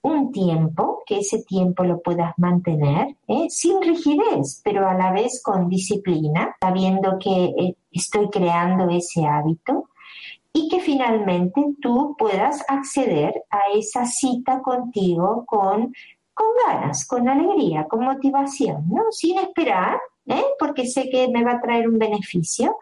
[0.03, 3.47] un tiempo, que ese tiempo lo puedas mantener ¿eh?
[3.49, 9.89] sin rigidez, pero a la vez con disciplina, sabiendo que eh, estoy creando ese hábito
[10.53, 15.93] y que finalmente tú puedas acceder a esa cita contigo con,
[16.33, 19.05] con ganas, con alegría, con motivación, ¿no?
[19.09, 20.43] Sin esperar ¿eh?
[20.59, 22.77] porque sé que me va a traer un beneficio,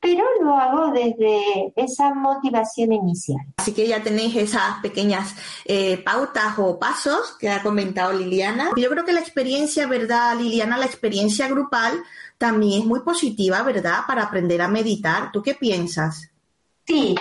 [0.00, 3.40] pero lo hago desde esa motivación inicial.
[3.56, 8.70] Así que ya tenéis esas pequeñas eh, pautas o pasos que ha comentado Liliana.
[8.76, 10.76] Yo creo que la experiencia, ¿verdad, Liliana?
[10.76, 12.02] La experiencia grupal
[12.36, 14.00] también es muy positiva, ¿verdad?
[14.06, 15.32] Para aprender a meditar.
[15.32, 16.33] ¿Tú qué piensas?
[16.86, 17.14] Sí,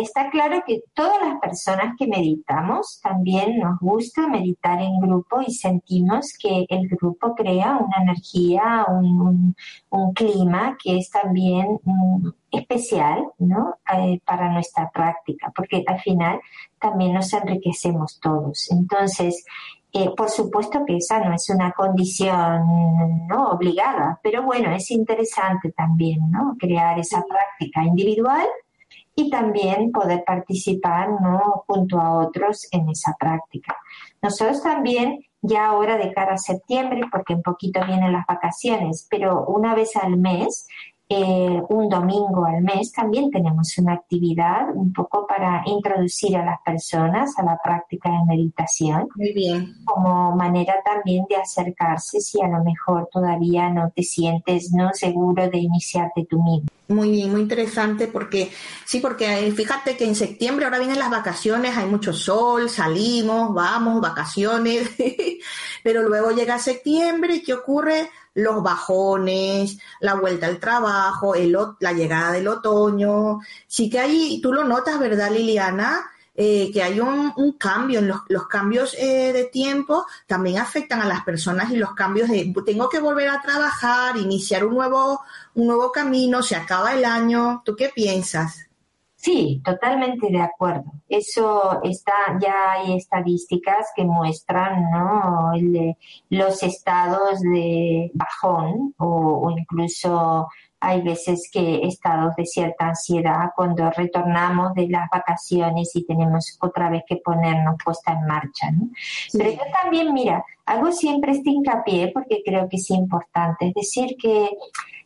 [0.00, 5.52] está, claro que todas las personas que meditamos también nos gusta meditar en grupo y
[5.52, 9.54] sentimos que el grupo crea una energía, un,
[10.14, 13.76] clima que es también mm, especial ¿no?
[13.94, 16.40] Eh, para nuestra práctica, porque al final
[16.80, 18.70] también nos enriquecemos todos.
[18.70, 19.44] Entonces,
[19.92, 25.72] eh, por supuesto que esa no es una condición no obligada, pero bueno, es interesante
[25.72, 26.56] también ¿no?
[26.58, 28.46] crear esa práctica individual
[29.20, 31.64] y también poder participar ¿no?
[31.66, 33.76] junto a otros en esa práctica.
[34.22, 39.44] Nosotros también, ya ahora de cara a septiembre, porque en poquito vienen las vacaciones, pero
[39.46, 40.66] una vez al mes
[41.12, 46.60] eh, un domingo al mes también tenemos una actividad un poco para introducir a las
[46.64, 49.08] personas a la práctica de meditación.
[49.16, 49.74] Muy bien.
[49.84, 55.50] Como manera también de acercarse si a lo mejor todavía no te sientes no seguro
[55.50, 56.68] de iniciarte tú mismo.
[56.90, 58.50] Muy muy interesante porque
[58.84, 63.54] sí, porque eh, fíjate que en septiembre ahora vienen las vacaciones, hay mucho sol, salimos,
[63.54, 64.90] vamos, vacaciones,
[65.84, 68.10] pero luego llega septiembre y ¿qué ocurre?
[68.34, 73.38] los bajones, la vuelta al trabajo, el, la llegada del otoño.
[73.66, 76.10] Sí que hay, tú lo notas, ¿verdad, Liliana?
[76.42, 81.04] Eh, que hay un, cambio en los, los cambios eh, de tiempo también afectan a
[81.04, 85.20] las personas y los cambios de tengo que volver a trabajar, iniciar un nuevo,
[85.56, 87.60] un nuevo camino, se acaba el año.
[87.62, 88.70] ¿Tú qué piensas?
[89.16, 90.90] Sí, totalmente de acuerdo.
[91.06, 95.52] Eso está, ya hay estadísticas que muestran ¿no?
[96.30, 100.48] los estados de bajón o, incluso
[100.80, 106.88] hay veces que estados de cierta ansiedad cuando retornamos de las vacaciones y tenemos otra
[106.88, 108.70] vez que ponernos puesta en marcha.
[108.70, 108.88] ¿no?
[109.32, 113.68] Pero yo también, mira, hago siempre este hincapié porque creo que es importante.
[113.68, 114.50] Es decir, que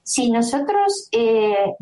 [0.03, 1.75] si nosotros eh,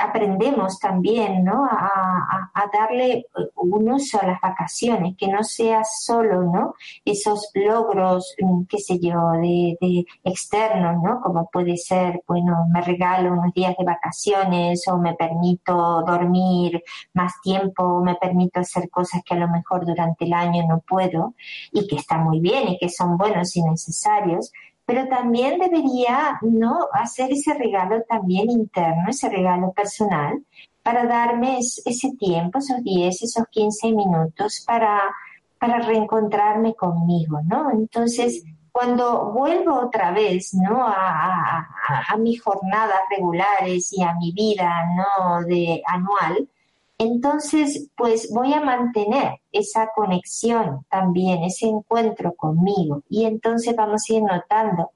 [0.00, 1.64] aprendemos también ¿no?
[1.64, 6.74] a, darle un uso a las vacaciones, que no sea solo ¿no?
[7.04, 11.20] esos logros, mm, qué sé yo, de, de, externos, ¿no?
[11.20, 16.82] como puede ser, bueno, me regalo unos días de vacaciones o me permito dormir
[17.14, 21.34] más tiempo, me permito hacer cosas que a lo mejor durante el año no puedo
[21.72, 24.52] y que está muy bien y que son buenos y necesarios,
[24.92, 30.44] pero también debería no hacer ese regalo también interno, ese regalo personal,
[30.82, 35.00] para darme ese tiempo, esos 10, esos 15 minutos para,
[35.58, 37.70] para reencontrarme conmigo, ¿no?
[37.70, 40.86] Entonces, cuando vuelvo otra vez, ¿no?
[40.86, 41.68] A,
[42.10, 45.42] a, mis jornadas regulares y a mi vida, ¿no?
[45.46, 46.50] De anual,
[47.02, 53.02] entonces, pues voy a mantener esa conexión también, ese encuentro conmigo.
[53.08, 54.92] Y entonces vamos a ir notando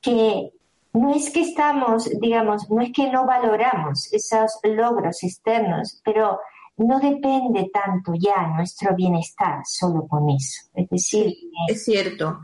[0.00, 0.52] que
[0.92, 6.40] no es que estamos, digamos, no es que no valoramos esos logros externos, pero
[6.78, 10.62] no depende tanto ya nuestro bienestar solo con eso.
[10.74, 11.34] Es decir,
[11.68, 12.40] es cierto.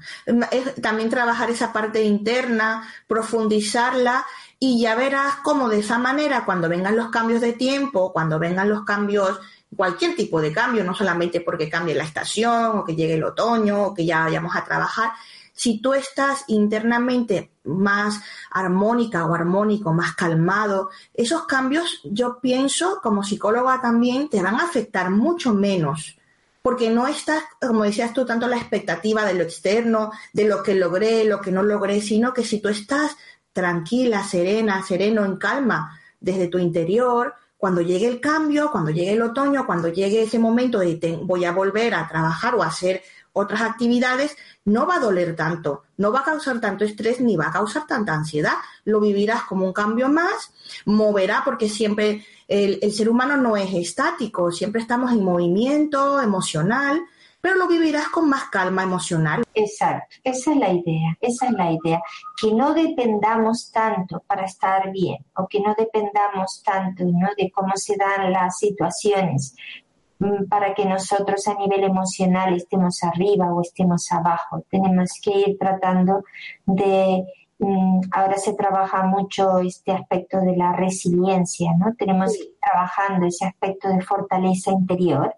[0.81, 4.25] también trabajar esa parte interna, profundizarla
[4.65, 8.69] y ya verás cómo de esa manera, cuando vengan los cambios de tiempo, cuando vengan
[8.69, 9.41] los cambios,
[9.77, 13.83] cualquier tipo de cambio, no solamente porque cambie la estación o que llegue el otoño
[13.83, 15.11] o que ya vayamos a trabajar,
[15.53, 18.21] si tú estás internamente más
[18.53, 24.65] armónica o armónico, más calmado, esos cambios yo pienso como psicóloga también te van a
[24.67, 26.19] afectar mucho menos
[26.63, 30.77] porque no estás, como decías tú, tanto la expectativa de lo externo, de lo que
[30.77, 33.17] logré, lo que no logré, sino que si tú estás
[33.53, 39.23] tranquila, serena, sereno, en calma, desde tu interior, cuando llegue el cambio, cuando llegue el
[39.23, 43.03] otoño, cuando llegue ese momento de voy a volver a trabajar o a hacer
[43.33, 47.47] otras actividades, no va a doler tanto, no va a causar tanto estrés ni va
[47.47, 48.55] a causar tanta ansiedad.
[48.85, 50.53] Lo vivirás como un cambio más,
[50.85, 57.01] moverá porque siempre el, el ser humano no es estático, siempre estamos en movimiento emocional
[57.43, 59.43] pero lo vivirás con más calma emocional.
[59.53, 62.01] Exacto, esa es la idea, esa es la idea,
[62.41, 67.97] que no dependamos tanto para estar bien o que no dependamos tanto de cómo se
[67.97, 69.57] dan las situaciones
[70.21, 74.65] mm, para que nosotros a nivel emocional estemos arriba o estemos abajo.
[74.71, 76.23] Tenemos que ir tratando
[76.65, 77.25] de
[77.59, 81.93] mm, ahora se trabaja mucho este aspecto de la resiliencia, ¿no?
[81.99, 85.35] Tenemos que ir trabajando ese aspecto de fortaleza interior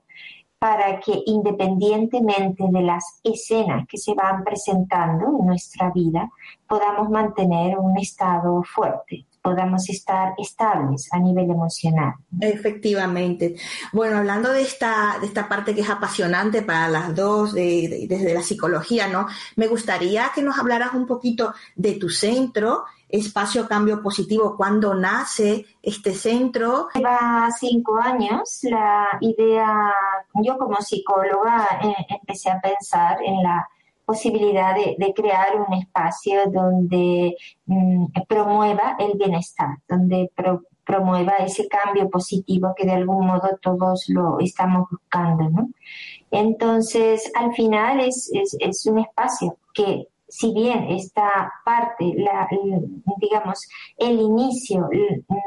[0.65, 6.31] para que independientemente de las escenas que se van presentando en nuestra vida,
[6.67, 12.15] podamos mantener un estado fuerte, podamos estar estables a nivel emocional.
[12.41, 13.57] Efectivamente.
[13.93, 18.41] Bueno, hablando de esta, de esta parte que es apasionante para las dos, desde la
[18.41, 19.27] psicología, ¿no?
[19.57, 25.65] Me gustaría que nos hablaras un poquito de tu centro Espacio Cambio Positivo, ¿cuándo nace
[25.83, 26.89] este centro?
[26.95, 28.61] Lleva cinco años.
[28.63, 29.93] La idea,
[30.43, 33.69] yo como psicóloga eh, empecé a pensar en la
[34.05, 37.37] posibilidad de, crear un espacio donde
[37.67, 40.31] mm, promueva el bienestar, donde
[40.85, 45.49] promueva ese cambio positivo que de algún modo todos lo estamos buscando.
[45.49, 45.71] ¿no?
[46.31, 52.49] Entonces, al final es, es un espacio que si bien esta parte, la,
[53.19, 54.89] digamos, el inicio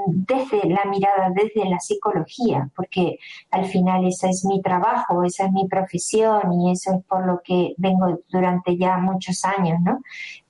[0.05, 3.19] desde la mirada, desde la psicología, porque
[3.51, 7.41] al final ese es mi trabajo, esa es mi profesión y eso es por lo
[7.43, 9.99] que vengo durante ya muchos años, ¿no?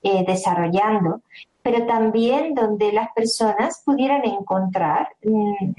[0.04, 1.22] Eh, desarrollando,
[1.60, 5.72] pero también donde las personas pudieran encontrar mm,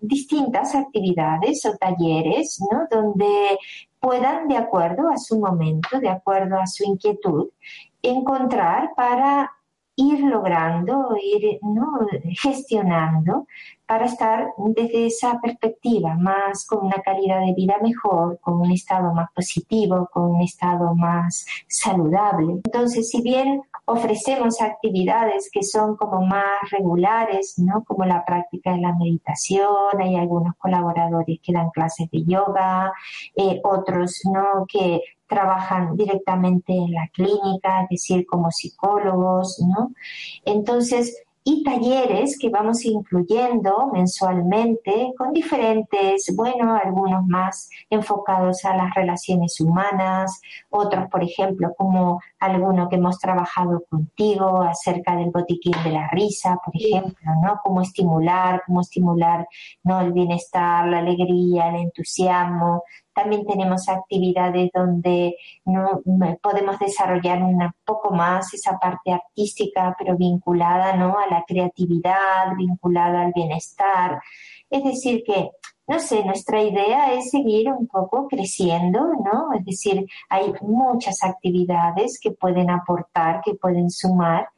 [0.00, 2.86] distintas actividades o talleres, ¿no?
[2.88, 3.58] Donde
[3.98, 7.48] puedan, de acuerdo a su momento, de acuerdo a su inquietud,
[8.04, 9.50] encontrar para
[9.96, 11.60] ir logrando, ir
[12.42, 13.46] gestionando
[13.86, 19.12] para estar desde esa perspectiva, más con una calidad de vida mejor, con un estado
[19.12, 22.60] más positivo, con un estado más saludable.
[22.64, 27.84] Entonces, si bien ofrecemos actividades que son como más regulares, ¿no?
[27.84, 32.92] Como la práctica de la meditación, hay algunos colaboradores que dan clases de yoga,
[33.36, 34.64] eh, otros, ¿no?
[34.66, 39.92] Que trabajan directamente en la clínica, es decir, como psicólogos, ¿no?
[40.44, 48.94] Entonces, y talleres que vamos incluyendo mensualmente con diferentes, bueno, algunos más enfocados a las
[48.94, 50.40] relaciones humanas,
[50.70, 56.58] otros, por ejemplo, como alguno que hemos trabajado contigo acerca del botiquín de la risa,
[56.64, 57.60] por ejemplo, ¿no?
[57.62, 59.46] Cómo estimular, cómo estimular,
[59.82, 60.00] ¿no?
[60.00, 62.84] El bienestar, la alegría, el entusiasmo,
[63.14, 66.02] también tenemos actividades donde no,
[66.42, 71.18] podemos desarrollar un poco más esa parte artística, pero vinculada ¿no?
[71.18, 74.20] a la creatividad, vinculada al bienestar.
[74.70, 75.50] Es decir, que
[75.86, 79.52] no sé, nuestra idea es seguir un poco creciendo, ¿no?
[79.52, 84.48] Es decir, hay muchas actividades que pueden aportar, que pueden sumar.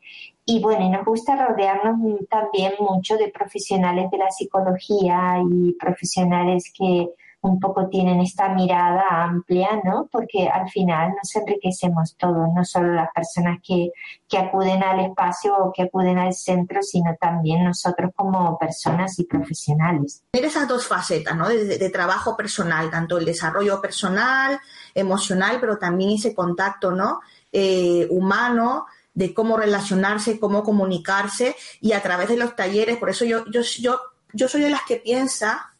[0.44, 1.96] Y bueno, nos gusta rodearnos
[2.30, 7.08] también mucho de profesionales de la psicología y profesionales que
[7.46, 10.08] un poco tienen esta mirada amplia, ¿no?
[10.10, 13.90] Porque al final nos enriquecemos todos, no solo las personas que,
[14.36, 20.24] acuden al espacio o que acuden al centro, sino también nosotros como personas y profesionales.
[20.30, 21.48] Tiene esas dos facetas, ¿no?
[21.48, 24.60] De, trabajo personal, tanto el desarrollo personal,
[24.94, 27.20] emocional, pero también ese contacto, ¿no?
[27.50, 28.84] Eh, humano
[29.14, 32.98] de cómo relacionarse, cómo comunicarse y a través de los talleres.
[32.98, 33.98] Por eso yo, yo, yo,
[34.34, 35.70] yo soy de las que piensa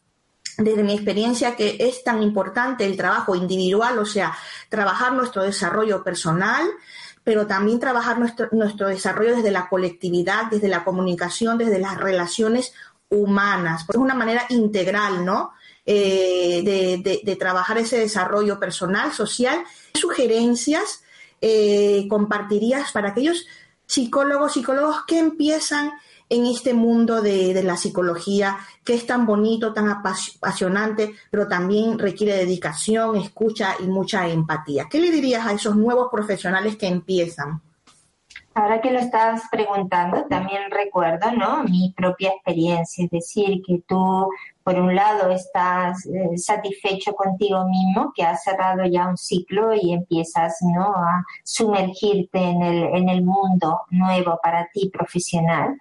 [0.57, 4.35] desde mi experiencia que es tan importante el trabajo individual, o sea,
[4.69, 6.65] trabajar nuestro desarrollo personal,
[7.23, 12.73] pero también trabajar nuestro, nuestro desarrollo desde la colectividad, desde la comunicación, desde las relaciones
[13.09, 13.85] humanas.
[13.87, 15.51] Es una manera integral, ¿no?
[15.85, 16.63] Eh,
[17.23, 19.63] de, trabajar ese desarrollo personal, social.
[19.93, 21.03] ¿Qué sugerencias
[21.39, 23.45] eh, compartirías para aquellos
[23.85, 25.91] psicólogos, psicólogos que empiezan
[26.29, 32.37] en este mundo de, la psicología que es tan bonito, tan apasionante, pero también requiere
[32.37, 34.87] dedicación, escucha y mucha empatía.
[34.89, 37.61] ¿Qué le dirías a esos nuevos profesionales que empiezan?
[38.53, 41.65] Ahora que lo estás preguntando, también recuerdo, ¿no?
[41.65, 44.29] Mi propia experiencia, es decir, que tú,
[44.63, 49.91] por un lado, estás eh, satisfecho contigo mismo, que has cerrado ya un ciclo y
[49.91, 50.95] empiezas, ¿no?
[50.95, 55.77] A sumergirte en el, en el mundo nuevo para ti profesional.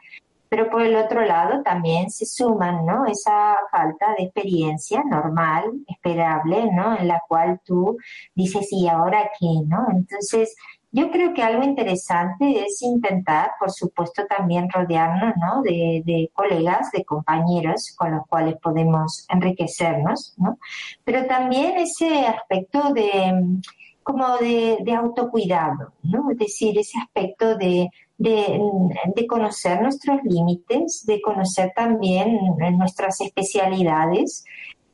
[0.48, 3.06] Pero por el otro lado también se suman, ¿no?
[3.06, 6.96] Esa falta de experiencia normal, esperable, ¿no?
[6.96, 7.98] En la cual tú
[8.34, 9.86] dices, ¿y ahora qué, no?
[9.90, 10.54] Entonces,
[10.96, 15.60] yo creo que algo interesante es intentar, por supuesto, también rodearnos ¿no?
[15.60, 20.58] de, colegas, de compañeros con los cuales podemos enriquecernos, ¿no?
[21.04, 23.60] pero también ese aspecto de
[24.02, 26.30] como de, autocuidado, ¿no?
[26.30, 32.38] es decir, ese aspecto de, de, conocer nuestros límites, de conocer también
[32.76, 34.44] nuestras especialidades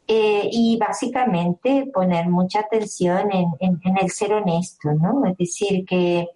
[0.08, 5.24] eh, y básicamente poner mucha atención en, el ser honesto, ¿no?
[5.26, 6.28] Es decir, que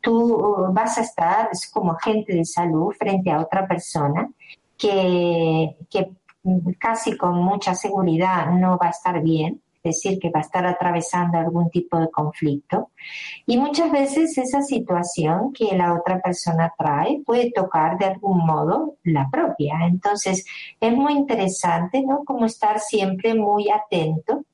[0.00, 4.30] tú vas a estar como agente de salud frente a otra persona
[4.78, 5.76] que
[6.78, 11.38] casi con mucha seguridad no va a estar bien, decir, que va a estar atravesando
[11.38, 12.90] algún tipo de conflicto.
[13.46, 18.96] Y muchas veces esa situación que la otra persona trae puede tocar de algún modo
[19.04, 19.74] la propia.
[19.86, 20.44] Entonces,
[20.80, 22.24] es muy interesante, ¿no?
[22.24, 24.44] Como estar siempre muy atento,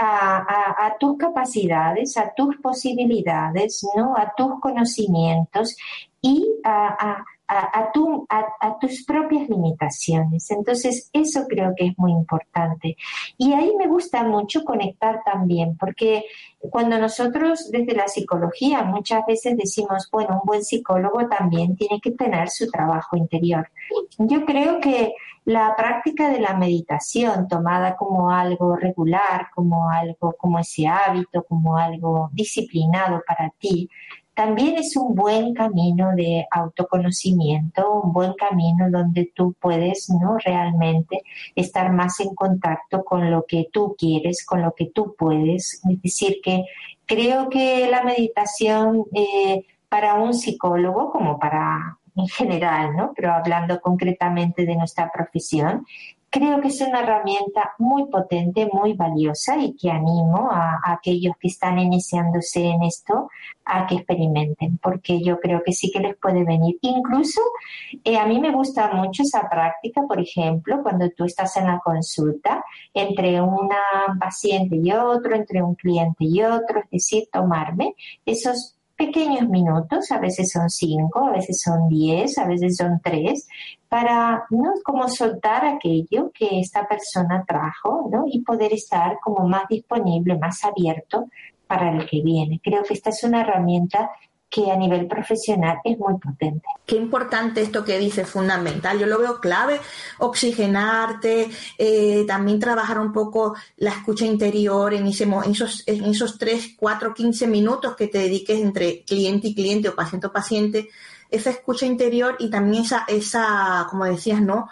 [0.00, 4.14] A, tus capacidades, a tus posibilidades, ¿no?
[4.16, 5.76] a tus conocimientos
[6.22, 10.50] y a, a, a, tus propias limitaciones.
[10.50, 12.96] Entonces, eso creo que es muy importante.
[13.36, 16.24] Y ahí me gusta mucho conectar también, porque
[16.70, 22.10] cuando nosotros desde la psicología muchas veces decimos, bueno, un buen psicólogo también tiene que
[22.10, 23.70] tener su trabajo interior.
[24.18, 30.58] Yo creo que la práctica de la meditación tomada como algo regular, como algo, como
[30.58, 33.88] ese hábito, como algo disciplinado para ti,
[34.38, 40.38] también es un buen camino de autoconocimiento, un buen camino donde tú puedes ¿no?
[40.38, 41.24] realmente
[41.56, 45.82] estar más en contacto con lo que tú quieres, con lo que tú puedes.
[45.90, 46.62] Es decir, que
[47.04, 53.12] creo que la meditación eh, para un psicólogo, como para en general, ¿no?
[53.16, 55.84] pero hablando concretamente de nuestra profesión,
[56.38, 61.48] creo que es una herramienta muy potente, muy valiosa y que animo a, aquellos que
[61.48, 63.28] están iniciándose en esto
[63.64, 66.78] a que experimenten, porque yo creo que sí que les puede venir.
[66.80, 67.40] Incluso
[68.04, 71.80] eh, a mí me gusta mucho esa práctica, por ejemplo, cuando tú estás en la
[71.80, 72.64] consulta
[72.94, 79.48] entre una paciente y otro, entre un cliente y otro, es decir, tomarme esos pequeños
[79.48, 83.48] minutos, a veces son cinco, a veces son diez, a veces son tres,
[83.88, 84.72] para ¿no?
[84.84, 88.24] como soltar aquello que esta persona trajo ¿no?
[88.26, 91.28] y poder estar como más disponible, más abierto
[91.68, 92.60] para el que viene.
[92.60, 94.10] Creo que esta es una herramienta
[94.50, 96.66] que a nivel profesional es muy potente.
[96.86, 98.98] Qué importante esto que dices, fundamental.
[98.98, 99.78] Yo lo veo clave,
[100.18, 107.12] oxigenarte, eh, también trabajar un poco la escucha interior en, esos, en esos 3, 4,
[107.12, 110.88] 15 minutos que te dediques entre cliente y cliente o paciente o paciente,
[111.30, 114.68] esa escucha interior y también esa, esa como decías, ¿no?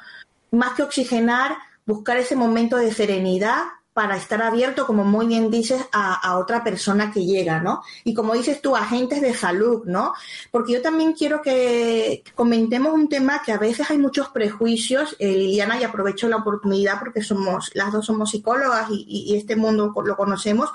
[0.53, 3.63] Más que oxigenar, buscar ese momento de serenidad
[3.97, 7.83] para estar abierto, como muy bien dices, a, otra persona que llega, ¿no?
[8.05, 10.13] Y como dices tú, agentes de salud, ¿no?
[10.51, 15.33] Porque yo también quiero que comentemos un tema que a veces hay muchos prejuicios, eh,
[15.33, 19.95] Liliana, y aprovecho la oportunidad porque somos, las dos somos psicólogas y, y este mundo
[20.05, 20.69] lo conocemos,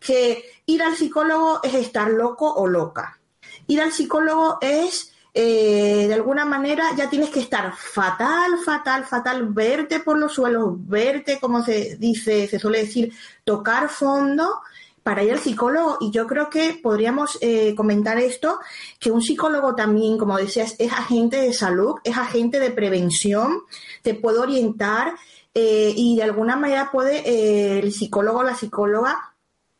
[0.00, 3.20] que ir al psicólogo es estar loco o loca.
[3.68, 9.46] Ir al psicólogo es eh, de alguna manera ya tienes que estar fatal, fatal, fatal,
[9.50, 13.12] verte por los suelos, verte, como se dice, se suele decir,
[13.44, 14.62] tocar fondo
[15.04, 15.98] para ir al psicólogo.
[16.00, 18.58] Y yo creo que podríamos eh, comentar esto,
[18.98, 23.60] que un psicólogo también, como decías, es agente de salud, es agente de prevención,
[24.02, 25.14] te puede orientar
[25.54, 29.36] eh, y de alguna manera puede el psicólogo o la psicóloga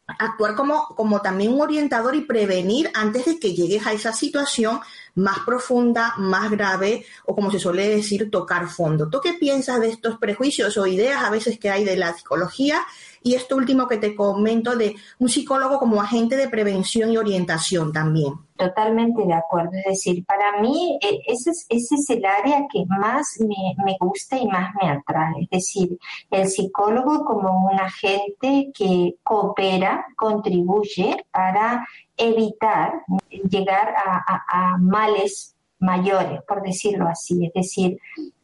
[0.09, 4.81] actuar como, como también un orientador y prevenir antes de que llegues a esa situación
[5.15, 9.09] más profunda, más grave o como se suele decir, tocar fondo.
[9.11, 12.87] ¿Tú qué piensas de estos prejuicios o ideas a veces que hay de la psicología?
[13.23, 17.93] Y esto último que te comento de un psicólogo como agente de prevención y orientación
[17.93, 18.35] también.
[18.57, 19.71] Totalmente de acuerdo.
[19.75, 23.97] Es decir, para mí eh, ese es, ese es el área que más me, me,
[24.01, 25.43] gusta y más me atrae.
[25.43, 25.97] Es decir,
[26.31, 33.05] el psicólogo como un agente que coopera, contribuye para evitar
[33.49, 37.47] llegar a, males mayores, por decirlo así.
[37.47, 37.99] Es decir,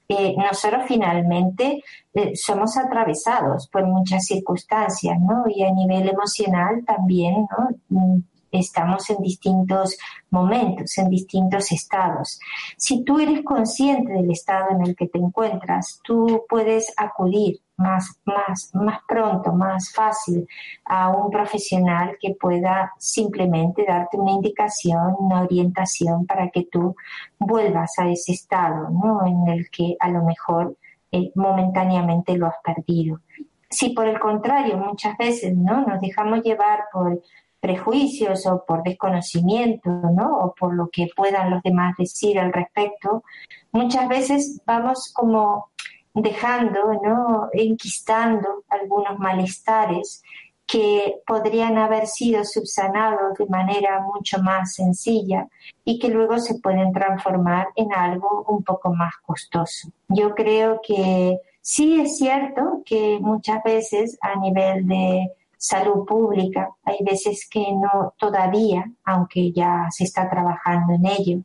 [0.09, 1.83] eh, nosotros finalmente
[2.13, 5.45] eh, somos atravesados por muchas circunstancias, ¿no?
[5.49, 7.71] Y a nivel emocional también, ¿no?
[7.89, 9.97] Mm, estamos en distintos
[10.31, 12.39] momentos, en distintos estados.
[12.77, 18.21] Si tú eres consciente del estado en el que te encuentras, tú puedes acudir más,
[18.25, 20.47] más, más pronto, más fácil
[20.85, 26.95] a un profesional que pueda simplemente darte una indicación, una orientación para que tú
[27.39, 29.27] vuelvas a ese estado, ¿no?
[29.27, 30.77] En el que a lo mejor
[31.11, 33.21] eh, momentáneamente lo has perdido.
[33.69, 35.85] Si por el contrario muchas veces, ¿no?
[35.85, 37.21] Nos dejamos llevar por
[37.61, 40.39] prejuicios o por desconocimiento, ¿no?
[40.39, 43.25] O por lo que puedan los demás decir al respecto,
[43.73, 45.71] muchas veces vamos como
[46.15, 47.49] dejando, ¿no?
[47.53, 50.23] enquistando algunos malestares
[50.67, 55.47] que podrían haber sido subsanados de manera mucho más sencilla
[55.85, 59.89] y que luego se pueden transformar en algo un poco más costoso.
[60.09, 65.33] Yo creo que sí es cierto que muchas veces a nivel de
[65.65, 66.71] salud pública.
[66.85, 71.39] Hay veces que no todavía, aunque ya se está trabajando en ello,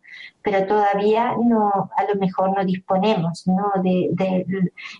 [0.50, 3.72] pero todavía no, a lo mejor no disponemos ¿no?
[3.84, 4.10] De,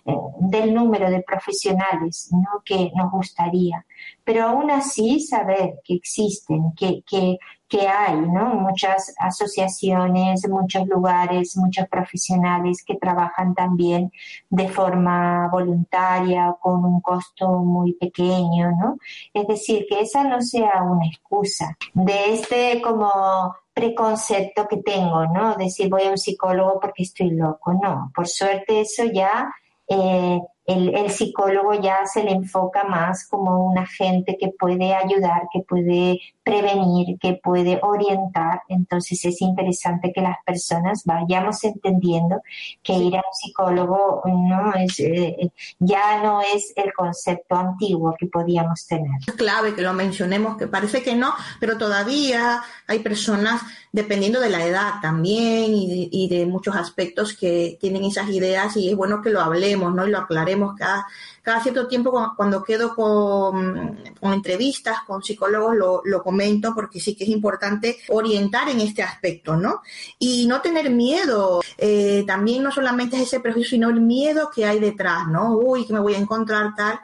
[0.06, 2.30] eh, del número de profesionales
[2.64, 3.84] que nos gustaría.
[4.22, 7.38] Pero aún así saber que existen, que, que,
[7.68, 8.54] que hay, ¿no?
[8.54, 14.12] Muchas asociaciones, muchos lugares, muchos profesionales que trabajan también
[14.50, 18.98] de forma voluntaria, con un costo muy pequeño, ¿no?
[19.34, 25.56] Es decir, que esa no sea una excusa de este como preconcepto que tengo, ¿no?
[25.56, 27.72] Decir voy a un psicólogo porque estoy loco.
[27.74, 29.52] No, por suerte eso ya
[29.88, 30.40] eh,
[30.70, 36.20] el, psicólogo ya se le enfoca más como un agente que puede ayudar, que puede
[36.42, 38.62] prevenir, que puede orientar.
[38.68, 42.40] Entonces es interesante que las personas vayamos entendiendo
[42.82, 48.26] que ir a un psicólogo no es, eh, ya no es el concepto antiguo que
[48.26, 49.20] podíamos tener.
[49.26, 53.62] Es clave que lo mencionemos, que parece que no, pero todavía hay personas,
[53.92, 58.76] dependiendo de la edad también y de, y de muchos aspectos, que tienen esas ideas
[58.76, 60.06] y es bueno que lo hablemos ¿no?
[60.06, 61.06] y lo aclaremos cada,
[61.42, 67.24] cada cierto tiempo cuando quedo con, entrevistas con psicólogos lo, lo, comento porque sí que
[67.24, 69.82] es importante orientar en este aspecto, ¿no?
[70.18, 74.64] Y no tener miedo, eh, también no solamente es ese prejuicio, sino el miedo que
[74.64, 75.54] hay detrás, ¿no?
[75.56, 77.00] Uy, que me voy a encontrar tal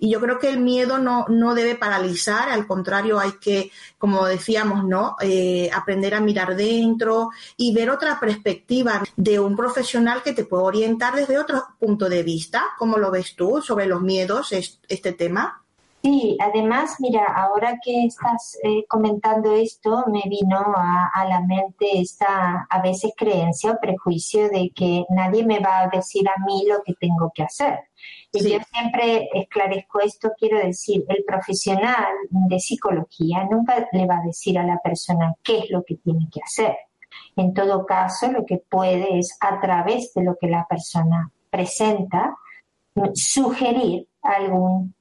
[0.00, 4.24] y yo creo que el miedo no, no debe paralizar, al contrario, hay que, como
[4.24, 5.16] decíamos, ¿no?
[5.20, 10.64] Eh, aprender a mirar dentro y ver otra perspectiva de un profesional que te puede
[10.64, 12.64] orientar desde otro punto de vista.
[12.78, 15.62] ¿Cómo lo ves tú sobre los miedos, este tema?
[16.02, 22.00] Sí, además, mira, ahora que estás eh, comentando esto, me vino a, a, la mente
[22.00, 26.64] esta a veces creencia o prejuicio de que nadie me va a decir a mí
[26.66, 27.80] lo que tengo que hacer.
[28.32, 34.26] Y yo siempre esclarezco esto, quiero decir, el profesional de psicología nunca le va a
[34.26, 36.76] decir a la persona qué es lo que tiene que hacer.
[37.34, 42.36] En todo caso, lo que puede es, a través de lo que la persona presenta,
[43.14, 44.94] sugerir algún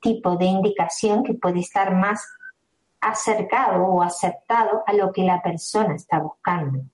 [0.00, 2.26] tipo de indicación que puede estar más
[3.02, 6.84] acercado o aceptado a lo que la persona está buscando.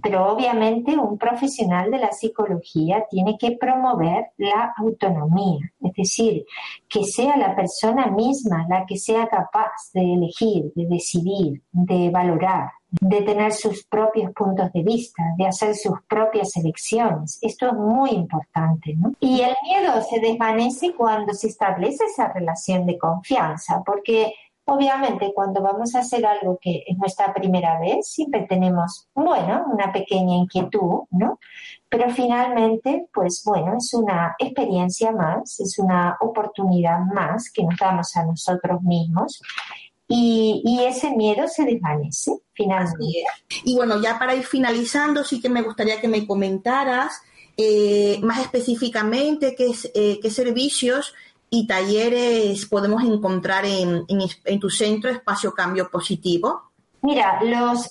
[0.00, 6.46] Pero obviamente un profesional de la psicología tiene que promover la autonomía, es decir,
[6.88, 12.70] que sea la persona misma la que sea capaz de elegir, de decidir, de valorar,
[13.00, 17.38] de tener sus propios puntos de vista, de hacer sus propias elecciones.
[17.42, 18.94] Esto es muy importante.
[18.96, 19.12] ¿no?
[19.20, 24.32] Y el miedo se desvanece cuando se establece esa relación de confianza, porque
[24.68, 29.92] Obviamente, cuando vamos a hacer algo que es nuestra primera vez, siempre tenemos, bueno, una
[29.92, 31.38] pequeña inquietud, ¿no?
[31.88, 38.16] Pero finalmente, pues bueno, es una experiencia más, es una oportunidad más que nos damos
[38.16, 39.40] a nosotros mismos
[40.08, 43.24] y, ese miedo se desvanece finalmente.
[43.64, 47.22] Y bueno, ya para ir finalizando, sí que me gustaría que me comentaras
[47.56, 51.14] eh, más específicamente qué, eh, qué servicios
[51.50, 56.62] y talleres podemos encontrar en, en, tu centro Espacio Cambio Positivo?
[57.02, 57.88] Mira, los,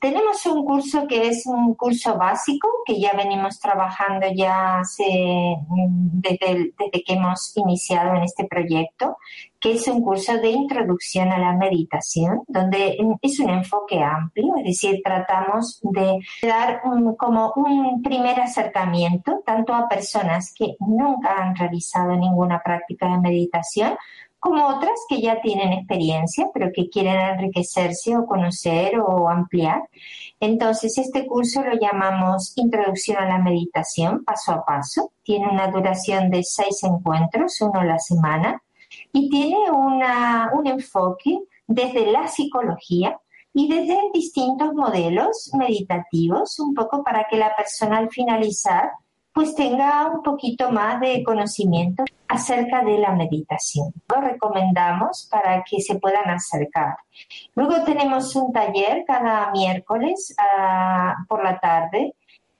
[0.00, 6.72] tenemos un curso que es un curso básico que ya venimos trabajando ya hace, desde,
[6.78, 9.16] desde que hemos iniciado en este proyecto,
[9.62, 14.64] que es un curso de introducción a la meditación, donde es un enfoque amplio, es
[14.64, 16.82] decir, tratamos de dar
[17.16, 23.96] como un primer acercamiento tanto a personas que nunca han realizado ninguna práctica de meditación
[24.40, 29.88] como otras que ya tienen experiencia, pero que quieren enriquecerse o conocer o ampliar.
[30.40, 35.12] Entonces, este curso lo llamamos Introducción a la Meditación, paso a paso.
[35.22, 38.60] Tiene una duración de seis encuentros, uno a la semana,
[39.12, 43.18] y tiene una, un enfoque desde la psicología
[43.54, 48.90] y desde distintos modelos meditativos, un poco para que la persona al finalizar
[49.32, 53.92] pues tenga un poquito más de conocimiento acerca de la meditación.
[54.14, 56.96] Lo recomendamos para que se puedan acercar.
[57.54, 62.14] Luego tenemos un taller cada miércoles ah, por la tarde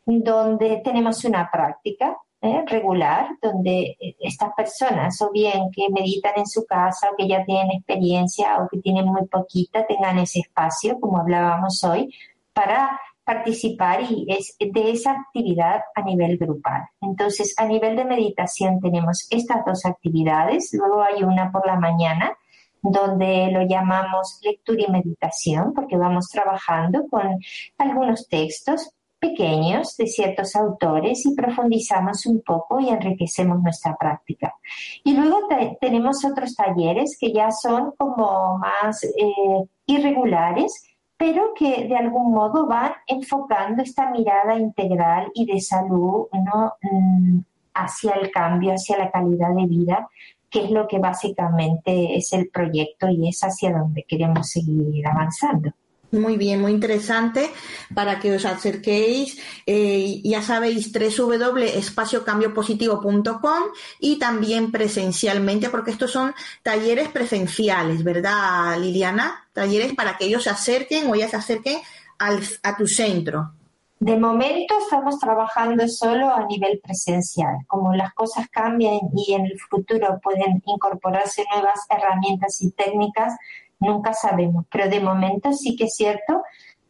[0.05, 2.65] donde tenemos una práctica ¿eh?
[2.67, 7.45] regular, donde eh, estas personas, o bien que meditan en su casa, o que ya
[7.45, 12.13] tienen experiencia, o que tienen muy poquita, tengan ese espacio, como hablábamos hoy,
[12.53, 16.83] para participar y es de esa actividad a nivel grupal.
[17.01, 22.37] Entonces, a nivel de meditación tenemos estas dos actividades, luego hay una por la mañana
[22.83, 27.39] donde lo llamamos lectura y meditación, porque vamos trabajando con
[27.79, 34.57] algunos textos pequeños de ciertos autores y profundizamos un poco y enriquecemos nuestra práctica.
[35.05, 35.47] Y luego
[35.81, 40.73] tenemos otros talleres que ya son como más eh, irregulares,
[41.17, 46.73] pero que de algún modo van enfocando esta mirada integral y de salud ¿no?
[46.83, 47.39] Mm,
[47.75, 50.09] hacia el cambio, hacia la calidad de vida,
[50.51, 55.71] que es lo que básicamente es el proyecto y es hacia donde queremos seguir avanzando.
[56.13, 57.51] Muy bien, muy interesante
[57.95, 59.39] para que os acerquéis.
[59.65, 63.63] Eh, ya sabéis, www.espaciocambiopositivo.com
[63.99, 69.49] y también presencialmente, porque estos son talleres presenciales, ¿verdad, Liliana?
[69.55, 71.79] Talleres para que ellos se acerquen o ya se acerquen
[72.19, 73.55] a tu centro.
[74.03, 77.59] De momento estamos trabajando solo a nivel presencial.
[77.69, 83.37] Como las cosas cambian y en el futuro pueden incorporarse nuevas herramientas y técnicas,
[83.83, 86.43] nunca sabemos, pero de momento sí que es cierto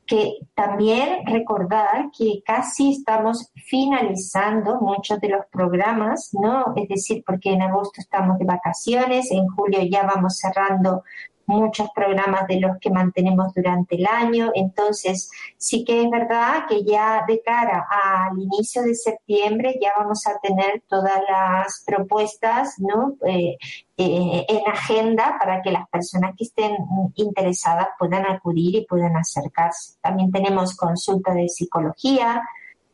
[0.07, 6.74] que también recordar que casi estamos finalizando muchos de los programas, ¿no?
[6.76, 11.05] Es decir, porque en agosto estamos de vacaciones, en julio ya vamos cerrando
[11.53, 14.50] muchos programas de los que mantenemos durante el año.
[14.55, 20.26] Entonces, sí que es verdad que ya de cara al inicio de septiembre ya vamos
[20.26, 23.16] a tener todas las propuestas ¿no?
[23.26, 23.57] Eh,
[23.96, 26.76] eh, en agenda para que las personas que estén
[27.14, 29.98] interesadas puedan acudir y puedan acercarse.
[30.00, 32.42] También tenemos consulta de psicología,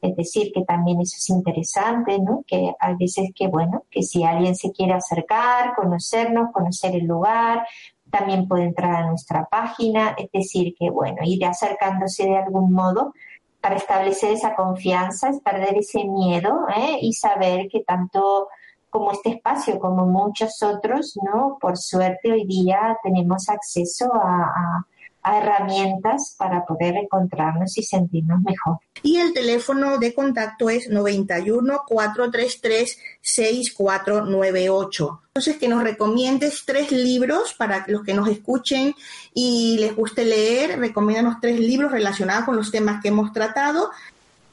[0.01, 2.45] es decir, que también eso es interesante, ¿no?
[2.47, 7.67] Que hay veces que, bueno, que si alguien se quiere acercar, conocernos, conocer el lugar,
[8.11, 13.13] también puede entrar a nuestra página, es decir, que bueno, ir acercándose de algún modo
[13.61, 16.99] para establecer esa confianza, es perder ese miedo ¿eh?
[17.01, 18.49] y saber que tanto
[18.91, 21.59] como este espacio como muchos otros, ¿no?
[21.61, 24.87] Por suerte hoy día tenemos acceso a
[25.25, 28.79] herramientas para poder encontrarnos y sentirnos mejor.
[29.03, 35.21] Y el teléfono de contacto es 91 433 6498.
[35.29, 38.95] Entonces, que nos recomiendes tres libros para los que nos escuchen
[39.35, 40.79] y les guste leer.
[40.79, 43.91] Recomiéndanos tres libros relacionados con los temas que hemos tratado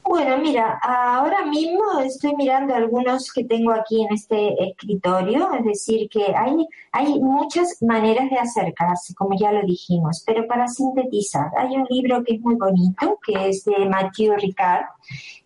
[0.08, 6.08] bueno, mira, ahora mismo estoy mirando algunos que tengo aquí en este escritorio, es decir,
[6.08, 11.76] que hay, hay muchas maneras de acercarse, como ya lo dijimos, pero para sintetizar, hay
[11.76, 14.86] un libro que es muy bonito, que es de Mathieu Ricard,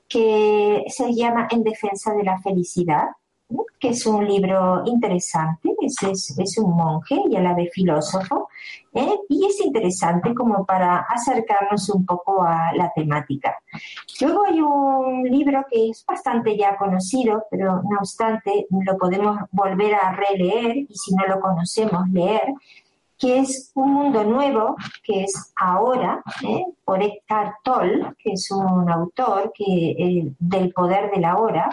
[0.08, 3.08] que se llama En defensa de la felicidad,
[3.78, 8.39] que es un libro interesante, es, es, un monje y a la vez filósofo,
[8.94, 9.16] ¿eh?
[9.28, 13.58] y es interesante como para acercarnos un poco a la temática.
[14.20, 19.94] Luego hay un libro que es bastante ya conocido, pero no obstante lo podemos volver
[19.94, 22.52] a releer y si no lo conocemos leer,
[23.20, 26.64] que es Un Mundo Nuevo, que es ahora, ¿eh?
[26.84, 31.68] por Eckhart Tolle, que es un autor que, eh, del poder de la hora,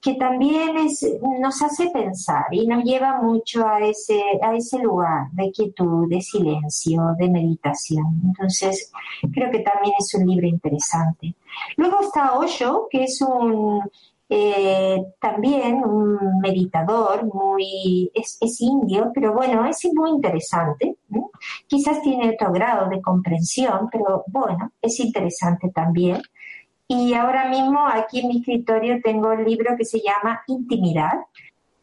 [0.00, 1.04] que también es,
[1.40, 6.20] nos hace pensar y nos lleva mucho a ese, a ese lugar de quietud, de
[6.20, 8.22] silencio, de meditación.
[8.24, 8.92] Entonces,
[9.32, 11.34] creo que también es un libro interesante.
[11.76, 13.82] Luego está Osho, que es un
[14.30, 20.96] eh, también un meditador muy es, indio, pero bueno, es muy interesante.
[21.66, 26.20] Quizás tiene otro grado de comprensión, pero bueno, es interesante también.
[26.88, 31.12] Y ahora mismo aquí en mi escritorio tengo el libro que se llama Intimidad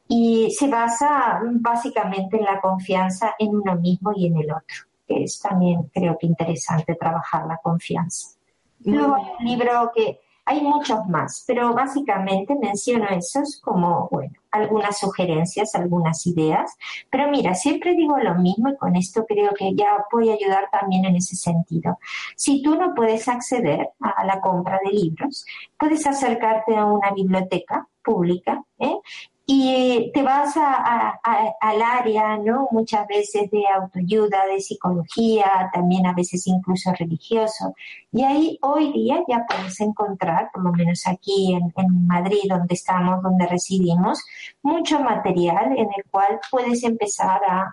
[0.08, 4.76] y se basa básicamente en la confianza en uno mismo y en el otro,
[5.08, 8.36] que es también creo que interesante trabajar la confianza.
[8.84, 15.00] Luego hay un libro que Hay muchos más, pero básicamente menciono esos como, bueno, algunas
[15.00, 16.78] sugerencias, algunas ideas.
[17.10, 20.70] Pero mira, siempre digo lo mismo y con esto creo que ya voy a ayudar
[20.72, 21.98] también en ese sentido.
[22.36, 25.46] Si tú no puedes acceder a la compra de libros,
[25.80, 28.96] puedes acercarte a una biblioteca pública ¿eh?
[29.48, 31.20] Y te vas a,
[31.62, 32.68] al área, ¿no?
[32.72, 37.76] Muchas veces de autoayuda, de psicología, también a veces incluso religioso.
[38.12, 42.74] Y ahí hoy día ya puedes encontrar, por lo menos aquí en, en Madrid, donde
[42.74, 44.24] estamos, donde residimos,
[44.64, 47.72] mucho material en el cual puedes empezar a,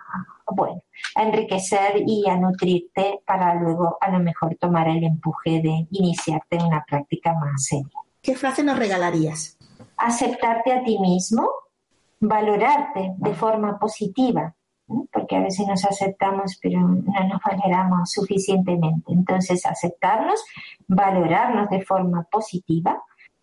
[0.51, 0.83] bueno,
[1.15, 6.57] a enriquecer y a nutrirte para luego a lo mejor tomar el empuje de iniciarte
[6.57, 7.99] en una práctica más seria.
[8.21, 9.57] ¿Qué frase nos regalarías?
[9.97, 11.49] Aceptarte a ti mismo,
[12.23, 14.55] valorarte de forma positiva,
[15.11, 19.11] porque a veces nos aceptamos pero no nos valoramos suficientemente.
[19.11, 20.43] Entonces, aceptarnos,
[20.87, 23.01] valorarnos de forma positiva,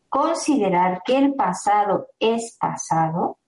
[0.08, 3.38] considerar que el pasado es pasado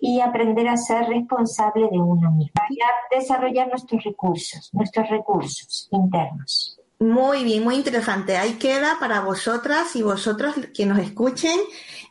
[0.00, 2.60] y aprender a ser responsable de uno mismo.
[2.68, 2.78] Y
[3.14, 6.81] desarrollar nuestros recursos, nuestros recursos internos.
[7.02, 8.36] Muy bien, muy interesante.
[8.36, 11.58] Ahí queda para vosotras y vosotros que nos escuchen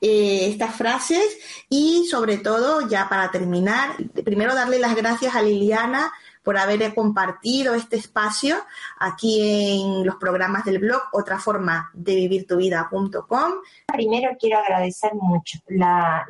[0.01, 1.23] eh, estas frases
[1.69, 6.11] y sobre todo, ya para terminar, primero darle las gracias a Liliana
[6.43, 8.55] por haber compartido este espacio
[8.99, 13.51] aquí en los programas del blog Otra forma de vivir tu vida.com.
[13.87, 16.25] Primero quiero agradecer mucho la,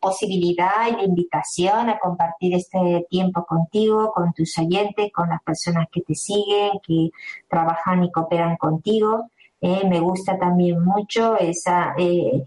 [0.00, 5.88] posibilidad y la invitación a compartir este tiempo contigo, con tus oyentes, con las personas
[5.92, 7.10] que te siguen, que
[7.48, 9.30] trabajan y cooperan contigo.
[9.60, 12.44] Eh, me gusta también mucho esa, eh,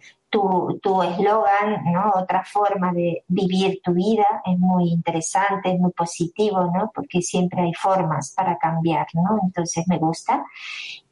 [0.81, 2.11] tu eslogan, ¿no?
[2.15, 6.91] Otra forma de vivir tu vida es muy interesante, es muy positivo, ¿no?
[6.93, 9.39] Porque siempre hay formas para cambiar, ¿no?
[9.43, 10.43] Entonces me gusta.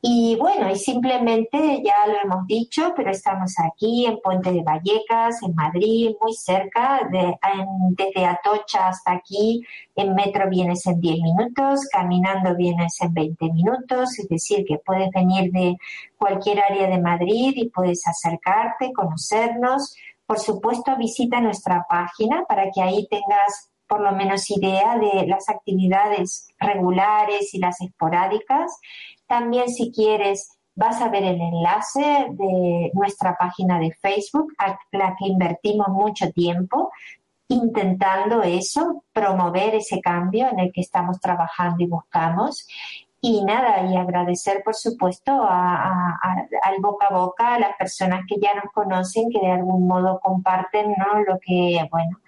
[0.03, 5.43] Y bueno, y simplemente ya lo hemos dicho, pero estamos aquí en Puente de Vallecas,
[5.43, 7.37] en Madrid, muy cerca, de,
[7.91, 9.63] desde Atocha hasta aquí,
[9.95, 15.11] en metro vienes en 10 minutos, caminando vienes en 20 minutos, es decir, que puedes
[15.11, 15.77] venir de
[16.17, 19.95] cualquier área de Madrid y puedes acercarte, conocernos.
[20.25, 25.49] Por supuesto, visita nuestra página para que ahí tengas por lo menos idea de las
[25.49, 28.79] actividades regulares y las esporádicas
[29.31, 35.15] también si quieres vas a ver el enlace de nuestra página de Facebook, a la
[35.17, 36.91] que invertimos mucho tiempo
[37.47, 42.67] intentando eso, promover ese cambio en el que estamos trabajando y buscamos.
[43.21, 48.53] Y nada, y agradecer por supuesto al boca a boca a las personas que ya
[48.55, 51.23] nos conocen, que de algún modo comparten ¿no?
[51.23, 52.19] lo que, bueno,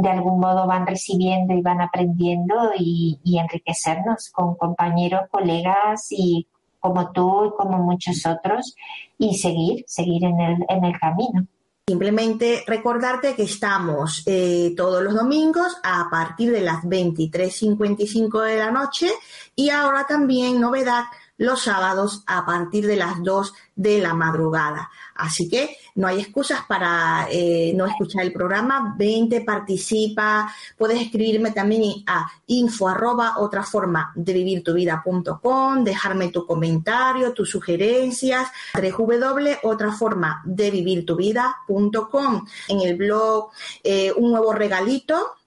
[0.00, 6.46] de algún modo van recibiendo y van aprendiendo y, enriquecernos con compañeros, colegas y
[6.78, 8.74] como tú y como muchos otros
[9.18, 11.46] y seguir, seguir en el, en el camino.
[11.86, 18.70] Simplemente recordarte que estamos eh, todos los domingos a partir de las 23.55 de la
[18.70, 19.10] noche
[19.56, 21.02] y ahora también novedad
[21.40, 24.90] los sábados a partir de las 2 de la madrugada.
[25.14, 28.94] Así que no hay excusas para eh, no escuchar el programa.
[28.98, 30.52] Vente, participa.
[30.76, 37.32] Puedes escribirme también a info arroba otra forma de vivir tu vida.com, dejarme tu comentario,
[37.32, 38.46] tus sugerencias.
[38.74, 42.46] w otra forma de vivir tu vida.com.
[42.68, 43.48] En el blog,
[43.82, 45.39] eh, un nuevo regalito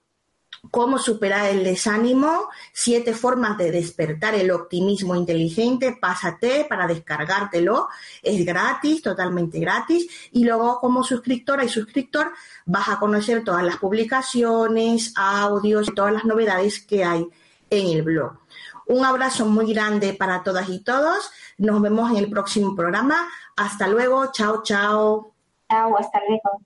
[0.73, 7.89] cómo superar el desánimo, siete formas de despertar el optimismo inteligente, pásate para descargártelo,
[8.23, 12.31] es gratis, totalmente gratis, y luego como suscriptora y suscriptor
[12.65, 17.27] vas a conocer todas las publicaciones, audios todas las novedades que hay
[17.69, 18.39] en el blog.
[18.87, 21.29] Un abrazo muy grande para todas y todos.
[21.59, 23.29] Nos vemos en el próximo programa.
[23.55, 24.31] Hasta luego.
[24.31, 25.35] Chao, chao.
[25.69, 26.63] Chao, hasta luego.